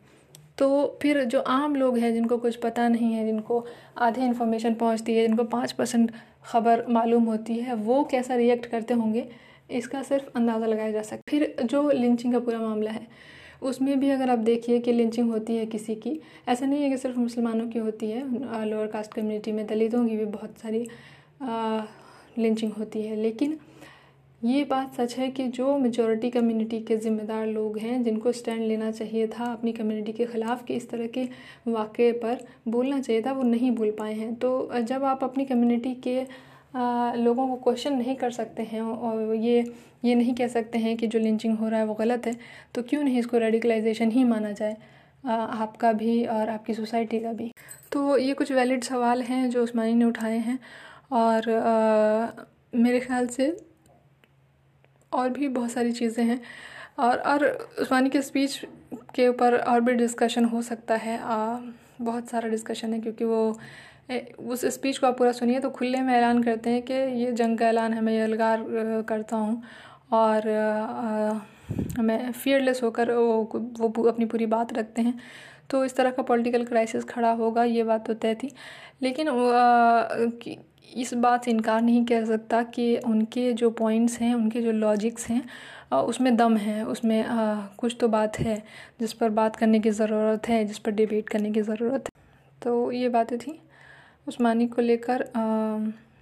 तो 0.63 0.99
फिर 1.03 1.23
जो 1.25 1.41
आम 1.41 1.75
लोग 1.77 1.97
हैं, 1.99 2.13
जिनको 2.15 2.37
कुछ 2.39 2.57
पता 2.57 2.87
नहीं 2.89 3.13
है, 3.13 3.25
जिनको 3.27 3.65
आधे 3.99 4.25
इन्फॉर्मेशन 4.25 4.75
पहुँचती 4.75 5.15
है, 5.15 5.27
जिनको 5.27 5.45
पाँच 5.51 5.73
परसेंट 5.73 6.11
ख़बर 6.45 6.85
मालूम 6.89 7.25
होती 7.25 7.55
है, 7.55 7.75
वो 7.77 8.03
कैसा 8.11 8.35
रिएक्ट 8.37 8.67
करते 8.67 8.95
होंगे, 8.95 9.27
इसका 9.71 10.03
सिर्फ़ 10.03 10.29
अंदाज़ा 10.37 10.67
लगाया 10.67 10.91
जा 10.93 11.03
सकता 11.03 11.31
फिर 11.31 11.55
जो 11.65 11.91
लिंचिंग 11.91 12.33
का 12.33 12.39
पूरा 12.41 12.59
मामला 12.59 12.91
है, 12.91 13.07
उसमें 13.63 13.99
भी 14.01 14.11
अगर 14.11 14.31
आप 14.31 14.39
देखिए 14.41 14.79
कि 14.81 14.93
लिंचिंग 14.93 15.31
होती 15.31 15.57
है 15.57 15.67
किसी 15.67 15.95
की, 15.97 16.19
ऐसा 16.49 16.67
नहीं 16.67 16.83
है 16.83 16.91
कि 16.91 16.99
सिर्फ़ 16.99 17.19
मुसलमानों 17.19 17.69
की 17.69 17.79
होती 17.79 18.11
है 18.11 18.65
लोअर 18.65 18.87
कास्ट 18.87 19.15
कम्युनिटी 19.15 19.53
में 19.53 19.67
दलितों 19.67 20.07
की 20.09 20.17
भी 20.17 20.25
बहुत 20.29 20.59
सारी 20.59 20.87
लिंचिंग 22.39 22.73
होती 22.73 23.03
है, 23.03 23.17
लेकिन 23.17 23.59
ये 24.43 24.63
बात 24.65 24.95
सच 24.95 25.15
है 25.19 25.29
कि 25.31 25.47
जो 25.49 25.77
मेजॉरिटी 25.79 26.31
कम्युनिटी 26.31 26.79
के 26.81 26.97
ज़िम्मेदार 26.97 27.47
लोग 27.47 27.79
हैं 27.79 28.03
जिनको 28.03 28.33
स्टैंड 28.33 28.63
लेना 28.63 28.91
चाहिए 28.91 29.27
था 29.29 29.53
अपनी 29.53 29.73
कम्युनिटी 29.73 30.13
के 30.13 30.25
ख़िलाफ़ 30.27 30.65
कि 30.65 30.75
इस 30.75 30.89
तरह 30.91 31.07
के 31.07 31.25
वाक़े 31.69 32.11
पर 32.13 32.45
बोलना 32.69 33.01
चाहिए 33.01 33.23
था 33.23 33.33
वो 33.33 33.43
नहीं 33.43 33.71
बोल 33.71 33.91
पाए 33.99 34.15
हैं। 34.15 34.35
तो 34.35 34.81
जब 34.83 35.05
आप 35.05 35.25
अपनी 35.25 35.45
कम्युनिटी 35.45 35.95
के 36.07 36.19
आ, 36.77 37.13
लोगों 37.15 37.47
को 37.49 37.57
क्वेश्चन 37.63 37.95
नहीं 37.95 38.17
कर 38.17 38.31
सकते 38.31 38.63
हैं 38.63 38.83
और 38.83 39.35
ये 39.35 39.65
ये 40.05 40.15
नहीं 40.15 40.35
कह 40.35 40.49
सकते 40.49 40.79
हैं 40.79 40.97
कि 40.97 41.07
जो 41.07 41.19
लिंचिंग 41.19 41.57
हो 41.59 41.69
रहा 41.69 41.81
है 41.81 41.87
वो 41.87 41.95
गलत 41.95 42.27
है 42.27 42.37
तो 42.75 42.83
क्यों 42.83 43.03
नहीं 43.03 43.19
इसको 43.19 43.39
रेडिकलाइजेशन 43.39 44.11
ही 44.11 44.25
माना 44.25 44.53
जाए 44.53 44.77
आपका 45.25 45.93
भी 45.93 46.25
और 46.27 46.49
आपकी 46.49 46.75
सोसाइटी 46.75 47.21
का 47.21 47.33
भी? 47.33 47.53
तो 47.93 48.17
ये 48.19 48.35
कुछ 48.35 48.53
वैलिड 48.53 48.85
सवाल 48.85 49.23
हैं 49.23 49.49
जो 49.51 49.63
उस्मानी 49.63 49.95
ने 49.95 50.05
उठाए 50.05 50.39
हैं 50.39 50.59
और 51.13 51.51
आ, 51.51 52.45
मेरे 52.75 53.01
ख्याल 53.01 53.27
से 53.29 53.57
और 55.13 55.29
भी 55.31 55.49
बहुत 55.51 55.71
सारी 55.71 55.93
चीज़ें 55.93 56.25
हैं। 56.25 56.41
और 56.99 57.19
और 57.19 57.45
उस्मानी 57.81 58.11
के 58.11 58.23
स्पीच 58.23 58.61
के 59.15 59.29
ऊपर 59.29 59.57
और 59.59 59.81
भी 59.81 59.93
डिस्कशन 59.95 60.45
हो 60.45 60.63
सकता 60.63 60.95
है। 60.97 61.19
आ, 61.19 61.59
बहुत 62.01 62.29
सारा 62.29 62.49
डिस्कशन 62.49 62.93
है 62.93 63.01
क्योंकि 63.01 63.25
वो 63.25 63.59
ए, 64.11 64.19
उस 64.41 64.65
स्पीच 64.67 64.99
को 64.99 65.07
आप 65.07 65.17
पूरा 65.19 65.33
सुनिए 65.33 65.61
तो 65.61 65.71
खुले 65.71 66.01
में 66.01 66.13
ऐलान 66.15 66.43
करते 66.43 66.71
हैं 66.71 66.83
कि 66.83 66.95
ये 66.95 67.33
जंग 67.33 67.59
का 67.59 67.67
ऐलान 67.69 67.95
है 67.95 68.01
मैं 68.01 68.13
ये 68.13 68.21
अलगार 68.21 68.65
करता 69.09 69.37
हूँ। 69.37 69.63
और 70.13 70.49
आ, 70.49 71.41
मैं 71.99 72.33
फियरलेस 72.33 72.83
होकर 72.83 73.13
वो 73.13 73.63
वो 73.81 74.03
अपनी 74.05 74.25
पूरी 74.27 74.47
बात 74.47 74.73
रखते 74.73 75.03
हैं। 75.03 75.19
तो 75.71 75.85
इस 75.85 75.97
तरह 75.97 76.11
का 76.11 76.23
पॉलिटिकल 76.23 76.65
क्राइसिस 76.65 77.05
खड़ा 77.05 77.31
होगा 77.33 77.65
ये 77.65 77.83
बात 77.85 78.07
तो 78.07 78.15
तय 78.15 78.35
थी। 78.35 78.53
लेकिन 79.03 79.29
आ, 79.29 79.33
इस 80.93 81.13
बात 81.15 81.45
से 81.45 81.51
इनकार 81.51 81.81
नहीं 81.83 82.05
कर 82.07 82.25
सकता 82.27 82.63
कि 82.63 82.97
उनके 82.99 83.53
जो 83.53 83.71
पॉइंट्स 83.71 84.19
हैं 84.21 84.35
उनके 84.35 84.61
जो 84.63 84.73
लॉजिक्स 84.73 85.27
हैं 85.29 85.43
उसमें 85.93 86.35
दम 86.37 86.57
है 86.57 86.85
उसमें 86.87 87.25
आ, 87.25 87.55
कुछ 87.79 87.97
तो 88.01 88.09
बात 88.09 88.39
है 88.39 88.63
जिस 89.01 89.13
पर 89.13 89.31
बात 89.31 89.57
करने 89.57 89.81
की 89.81 89.91
ज़रूरत 89.91 90.49
है 90.49 90.65
जिस 90.65 90.79
पर 90.79 90.91
डिबेट 90.93 91.29
करने 91.29 91.51
की 91.53 91.63
ज़रूरत 91.63 92.09
है। 92.09 92.21
तो 92.63 92.91
ये 92.93 93.09
बातें 93.09 93.39
थी। 93.39 93.59
उस्मानी 94.29 94.67
को 94.69 94.83
लेकर 94.83 95.23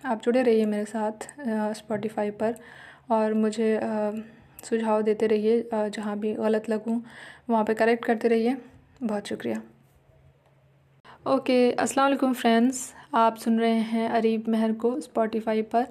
आप 0.04 0.20
जुड़े 0.24 0.42
रहिए 0.42 0.64
मेरे 0.66 0.84
साथ 0.84 1.28
स्पॉटिफाई 1.76 2.30
पर 2.32 2.54
और 3.10 3.34
मुझे 3.34 3.78
सुझाव 4.64 5.02
देते 5.02 5.26
रहिए 5.26 5.68
जहाँ 5.74 6.18
भी 6.18 6.32
गलत 6.34 6.70
लगूँ 6.70 7.02
वहाँ 7.50 7.64
पे 7.64 7.74
करेक्ट 7.74 8.04
करते 8.04 8.28
रहिए। 8.28 8.56
बहुत 9.02 9.28
शुक्रिया। 9.28 9.60
ओके 11.26 11.72
अस्सलाम 11.72 12.04
वालेकुम 12.04 12.32
फ्रेंड्स। 12.32 12.78
आप 13.14 13.36
सुन 13.36 13.58
रहे 13.60 13.80
हैं 13.86 14.08
अरीब 14.08 14.44
महर 14.48 14.72
को 14.72 15.00
स्पॉटिफाई 15.00 15.62
पर। 15.62 15.86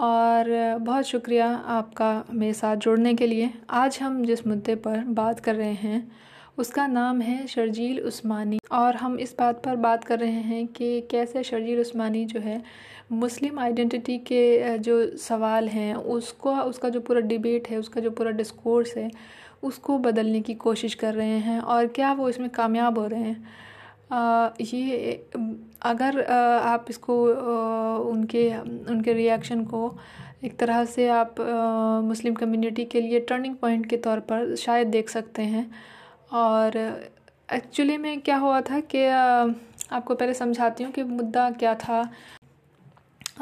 और 0.00 0.78
बहुत 0.80 1.04
शुक्रिया 1.04 1.46
आपका 1.68 2.24
मेरे 2.30 2.52
साथ 2.52 2.76
जुड़ने 2.76 3.14
के 3.14 3.26
लिए। 3.26 3.50
आज 3.70 3.98
हम 4.02 4.24
जिस 4.24 4.46
मुद्दे 4.46 4.74
पर 4.74 4.98
बात 5.10 5.40
कर 5.40 5.54
रहे 5.54 5.72
हैं, 5.72 6.10
उसका 6.58 6.86
नाम 6.86 7.20
है 7.20 7.46
शर्जील 7.46 8.00
उस्मानी। 8.00 8.58
और 8.72 8.96
हम 8.96 9.18
इस 9.18 9.34
बात 9.38 9.62
पर 9.64 9.76
बात 9.76 10.04
कर 10.04 10.18
रहे 10.18 10.42
हैं 10.42 10.66
कि 10.66 11.00
कैसे 11.00 11.42
शर्जील 11.42 11.80
उस्मानी 11.80 12.24
जो 12.24 12.40
है, 12.40 12.62
मुस्लिम 13.12 13.58
आइडेंटिटी 13.58 14.18
के 14.18 14.78
जो 14.78 15.16
सवाल 15.18 15.68
हैं, 15.68 15.94
उसको, 15.94 16.54
उसका 16.54 16.88
जो 16.88 17.00
पूरा 17.00 17.20
डिबेट 17.20 17.68
है, 17.68 17.78
उसका 17.78 18.00
जो 18.00 18.10
पूरा 18.10 18.30
डिस्कोर्स 18.30 18.96
है, 18.96 19.10
उसको 19.62 19.98
बदलने 19.98 20.40
की 20.40 20.54
कोशिश 20.54 20.94
कर 20.94 21.14
रहे 21.14 21.38
हैं। 21.38 21.60
और 21.60 21.86
क्या 21.86 22.12
वो 22.12 22.28
इसमें 22.28 22.48
कामयाब 22.50 22.98
हो 22.98 23.06
रहे 23.06 23.22
हैं? 23.22 23.69
ये, 24.12 25.12
अगर 25.82 26.20
आप 26.22 26.86
इसको 26.90 27.14
उनके 28.10 28.48
उनके 28.90 29.12
रिएक्शन 29.12 29.64
को 29.64 29.96
एक 30.44 30.56
तरह 30.58 30.84
से 30.84 31.08
आप 31.10 31.34
मुस्लिम 32.04 32.34
कम्युनिटी 32.34 32.84
के 32.84 33.00
लिए 33.00 33.20
टर्निंग 33.20 33.56
पॉइंट 33.56 33.86
के 33.86 33.96
तौर 33.98 34.20
पर 34.30 34.54
शायद 34.56 34.88
देख 34.88 35.08
सकते 35.08 35.42
हैं। 35.44 35.70
और 36.32 36.76
एक्चुअली 37.48 37.96
में 37.98 38.20
क्या 38.20 38.36
हुआ 38.38 38.60
था 38.60 38.80
कि 38.90 39.04
आपको 39.06 40.14
पहले 40.14 40.34
समझाती 40.34 40.84
हूँ 40.84 40.92
कि 40.92 41.02
मुद्दा 41.04 41.50
क्या 41.52 41.74
था। 41.74 42.02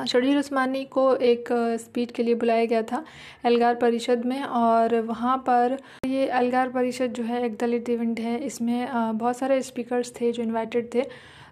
शरीर 0.06 0.38
उस्मानी 0.38 0.84
को 0.86 1.14
एक 1.16 1.48
स्पीच 1.80 2.12
के 2.12 2.22
लिए 2.22 2.34
बुलाया 2.34 2.64
गया 2.64 2.82
था 2.82 3.04
एल्गार 3.46 3.74
परिषद 3.74 4.24
में 4.26 4.42
और 4.42 4.94
वहाँ 5.02 5.36
पर 5.48 5.76
ये 6.06 6.28
एल्गार 6.30 6.68
परिषद 6.70 7.12
जो 7.12 7.22
है, 7.22 7.44
एक 7.44 7.56
दलित 7.56 7.88
इवेंट 7.88 8.20
है। 8.20 8.38
इसमें 8.38 8.88
बहुत 9.18 9.36
सारे 9.38 9.60
स्पीकर्स 9.62 10.12
थे 10.20 10.30
जो 10.32 10.42
इनवाइटेड 10.42 10.94
थे, 10.94 11.02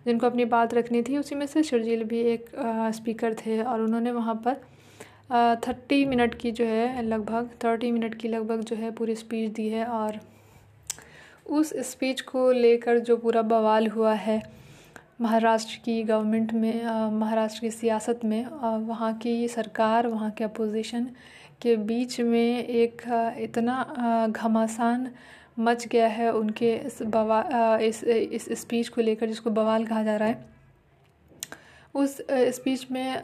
जिनको 0.06 0.26
अपनी 0.26 0.44
बात 0.46 0.74
रखनी 0.74 1.02
थी। 1.02 1.16
उसी 1.18 1.34
में 1.34 1.46
से 1.46 1.62
शर्जील 1.62 2.04
भी 2.04 2.20
एक 2.32 2.50
स्पीकर 2.94 3.34
थे 3.36 3.62
और 3.62 3.80
उन्होंने 3.80 4.10
वहाँ 4.12 4.34
पर 4.46 4.60
थर्टी 5.60 6.04
मिनट 6.04 6.34
की 6.34 6.50
जो 6.52 6.64
है, 6.64 7.02
लगभग 7.02 7.48
थर्टी 7.64 7.90
मिनट 7.90 8.14
की 8.14 8.28
लगभग 8.28 8.60
जो 8.60 8.76
है, 8.76 8.90
पूरी 8.90 9.14
स्पीच 9.16 9.50
दी 9.52 9.68
है 9.68 9.84
और 9.86 10.20
उस 11.48 11.72
स्पीच 11.90 12.20
को 12.20 12.50
लेकर 12.52 12.98
जो 12.98 13.16
पूरा 13.16 13.42
बवाल 13.44 13.86
हुआ 13.86 14.12
है 14.14 14.42
महाराष्ट्र 15.20 15.78
की 15.84 16.02
गवर्नमेंट 16.02 16.52
में 16.52 16.84
महाराष्ट्र 17.10 17.60
की 17.60 17.70
सियासत 17.70 18.20
में 18.24 18.44
वहाँ 18.86 19.12
की 19.18 19.48
सरकार, 19.48 20.06
वहाँ 20.06 20.30
के 20.30 20.44
अपोजिशन 20.44 21.04
के 21.62 21.76
बीच 21.76 22.20
में 22.20 22.64
एक 22.64 23.02
इतना 23.40 24.26
घमासान 24.30 25.08
मच 25.58 25.86
गया 25.86 26.08
है 26.08 26.32
उनके 26.32 26.74
इस 26.76 27.02
बवा 27.04 27.78
इस 27.82 28.02
इस 28.04 28.48
स्पीच 28.60 28.88
को 28.88 29.00
लेकर 29.00 29.26
जिसको 29.26 29.50
बवाल 29.50 29.86
कहा 29.86 30.02
जा 30.02 30.16
रहा 30.16 30.28
है। 30.28 30.44
उस 31.94 32.16
स्पीच 32.30 32.86
में 32.90 33.22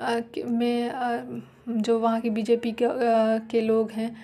में 0.49 1.43
जो 1.69 1.99
वहाँ 1.99 2.21
की 2.21 2.31
बीजेपी 2.31 2.73
के 2.73 2.87
के 3.51 3.61
लोग 3.61 3.91
हैं, 3.91 4.17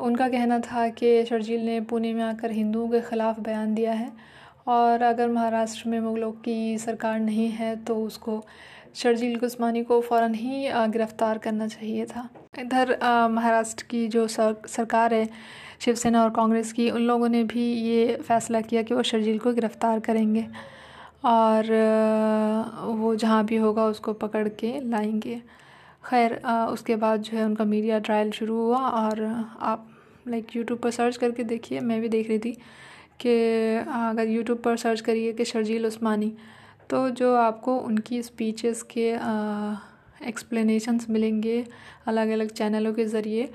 उनका 0.00 0.28
कहना 0.28 0.58
था 0.60 0.88
कि 0.90 1.24
शर्जील 1.26 1.64
ने 1.66 1.80
पुणे 1.82 2.12
में 2.14 2.22
आकर 2.24 2.50
हिंदुओं 2.52 2.88
के 2.88 3.00
ख़िलाफ़ 3.00 3.40
बयान 3.40 3.74
दिया 3.74 3.92
है। 3.92 4.10
और 4.66 5.02
अगर 5.02 5.28
महाराष्ट्र 5.28 5.88
में 5.88 5.98
मुगलों 6.00 6.30
की 6.44 6.78
सरकार 6.78 7.18
नहीं 7.20 7.48
है 7.50 7.74
तो 7.84 7.96
उसको 7.96 8.42
शर्जील 8.94 9.38
उस्मानी 9.44 9.82
को 9.84 10.00
फ़ौर 10.00 10.30
ही 10.32 10.68
गिरफ़्तार 10.88 11.38
करना 11.38 11.66
चाहिए 11.68 12.04
था। 12.06 12.28
इधर 12.58 12.96
महाराष्ट्र 13.30 13.84
की 13.90 14.06
जो 14.08 14.26
सर, 14.28 14.54
सरकार 14.68 15.14
है 15.14 15.28
शिवसेना 15.80 16.22
और 16.24 16.30
कांग्रेस 16.30 16.72
की 16.72 16.90
उन 16.90 17.02
लोगों 17.02 17.28
ने 17.28 17.42
भी 17.44 17.72
ये 17.72 18.16
फ़ैसला 18.18 18.60
किया 18.60 18.82
कि 18.82 18.94
वो 18.94 19.02
शर्जील 19.02 19.38
को 19.38 19.52
गिरफ़्तार 19.52 20.00
करेंगे। 20.00 20.46
और 21.24 21.66
वो 22.96 23.14
जहाँ 23.16 23.44
भी 23.44 23.56
होगा 23.56 23.84
उसको 23.86 24.12
पकड़ 24.14 24.48
के 24.50 24.72
लाएँगे। 24.80 25.40
खैर 26.04 26.34
उसके 26.70 26.96
बाद 26.96 27.22
जो 27.22 27.36
है 27.36 27.44
उनका 27.44 27.64
मीडिया 27.64 27.98
ट्रायल 27.98 28.30
शुरू 28.30 28.56
हुआ 28.56 28.78
और 28.78 29.22
आप 29.60 29.86
लाइक 30.28 30.56
यूट्यूब 30.56 30.78
पर 30.78 30.90
सर्च 30.90 31.16
करके 31.16 31.44
देखिए 31.44 31.80
मैं 31.80 32.00
भी 32.00 32.08
देख 32.08 32.28
रही 32.28 32.38
थी। 32.38 32.56
कि 33.20 33.34
अगर 33.92 34.28
यूट्यूब 34.28 34.58
पर 34.58 34.76
सर्च 34.76 35.00
करिए 35.00 35.32
कि 35.32 35.44
शर्जील 35.44 35.86
उस्मानी 35.86 36.32
तो 36.90 37.08
जो 37.10 37.34
आपको 37.36 37.76
उनकी 37.78 38.22
स्पीचेस 38.22 38.82
के 38.90 39.08
एक्सप्लेनेशंस 40.28 41.06
मिलेंगे 41.10 41.64
अलग 42.06 42.28
अलग 42.30 42.50
चैनलों 42.50 42.92
के 42.94 43.04
ज़रिए 43.06 43.48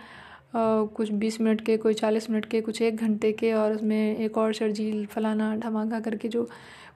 कुछ 0.55 1.11
बीस 1.11 1.39
मिनट 1.41 1.61
के, 1.65 1.77
कोई 1.77 1.93
चालीस 1.93 2.29
मिनट 2.29 2.45
के, 2.45 2.61
कुछ 2.61 2.81
एक 2.81 2.95
घंटे 2.97 3.31
के, 3.31 3.51
और 3.53 3.73
उसमें 3.73 4.17
एक 4.17 4.37
और 4.37 4.53
शर्जील 4.53 5.05
फलाना 5.05 5.55
धमाका 5.57 5.99
करके 5.99 6.27
जो 6.27 6.47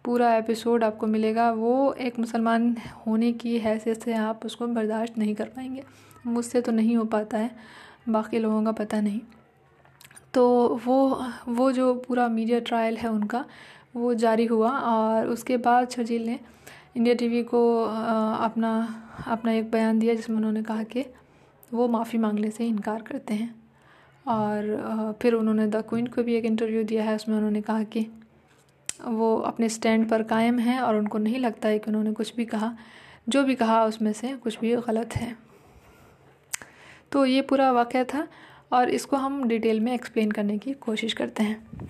पूरा 0.06 0.34
एपिसोड 0.36 0.84
आपको 0.84 1.08
मिलेगा, 1.08 1.51
वो 1.51 1.93
एक 1.93 2.19
मुसलमान 2.19 2.75
होने 3.08 3.32
की 3.34 3.58
हैसियत 3.60 4.04
से 4.04 4.13
आप 4.15 4.45
उसको 4.45 4.67
बर्दाश्त 4.67 5.17
नहीं 5.17 5.36
कर 5.36 5.45
पाएँगे। 5.45 5.84
मुझसे 6.28 6.62
तो 6.62 6.71
नहीं 6.71 6.95
हो 6.95 7.06
पाता 7.06 7.38
है, 7.38 7.51
बाकी 8.10 8.39
लोगों 8.39 8.63
का 8.63 8.71
पता 8.73 9.01
नहीं। 9.01 9.19
तो 10.36 10.45
वो 10.86 10.98
वो 11.48 11.71
जो 11.71 11.93
पूरा 12.08 12.28
मीडिया 12.28 12.60
ट्रायल 12.60 12.98
है 12.98 13.10
उनका, 13.10 13.45
वो 13.95 14.13
जारी 14.13 14.45
हुआ 14.45 14.69
और 14.69 15.28
उसके 15.28 15.58
बाद 15.58 15.89
शर्जील 15.89 16.26
ने 16.26 16.39
इंडिया 16.98 17.15
टीवी 17.15 17.43
को 17.43 17.62
अपना 17.84 18.71
अपना 19.28 19.52
एक 19.52 19.69
बयान 19.71 20.00
दिया 20.00 20.13
जिसमें 20.13 20.38
उन्होंने 20.38 20.63
कहा 20.63 20.84
कि 20.84 21.06
वो 21.74 21.88
माफ़ी 21.88 22.19
मांगने 22.19 22.50
से 22.52 22.67
इनकार 22.67 23.02
करते 23.02 23.34
हैं। 23.34 23.54
और 24.26 25.15
फिर 25.21 25.34
उन्होंने 25.34 25.67
द 25.67 25.84
क्वीन 25.89 26.08
को 26.08 26.24
भी 26.24 26.36
एक 26.36 26.45
इंटरव्यू 26.45 26.84
दिया 26.84 27.04
है, 27.04 27.15
उसमें 27.15 27.36
उन्होंने 27.36 27.62
कहा 27.62 27.84
कि 27.84 28.08
वो 28.89 29.36
अपने 29.38 29.69
स्टैंड 29.69 30.10
पर 30.10 30.24
कायम 30.24 30.60
हैं 30.60 30.80
और 30.80 30.95
उनको 30.95 31.17
नहीं 31.17 31.39
लगता 31.39 31.69
है 31.69 31.80
कि 31.80 31.91
उन्होंने 31.91 32.12
कुछ 32.12 32.36
भी 32.36 32.45
कहा। 32.45 32.71
जो 33.30 33.43
भी 33.43 33.56
कहा 33.56 33.84
उसमें 33.86 34.12
से 34.13 34.34
कुछ 34.34 34.60
भी 34.60 34.76
गलत 34.78 35.15
है। 35.15 35.36
तो 37.12 37.26
ये 37.26 37.41
पूरा 37.41 37.71
वाक़ 37.71 37.98
था। 38.04 38.28
और 38.71 38.89
इसको 38.89 39.17
हम 39.17 39.47
डिटेल 39.47 39.80
में 39.80 39.93
एक्सप्लेन 39.93 40.32
करने 40.32 40.58
की 40.58 40.73
कोशिश 40.73 41.13
करते 41.13 41.43
हैं। 41.43 41.89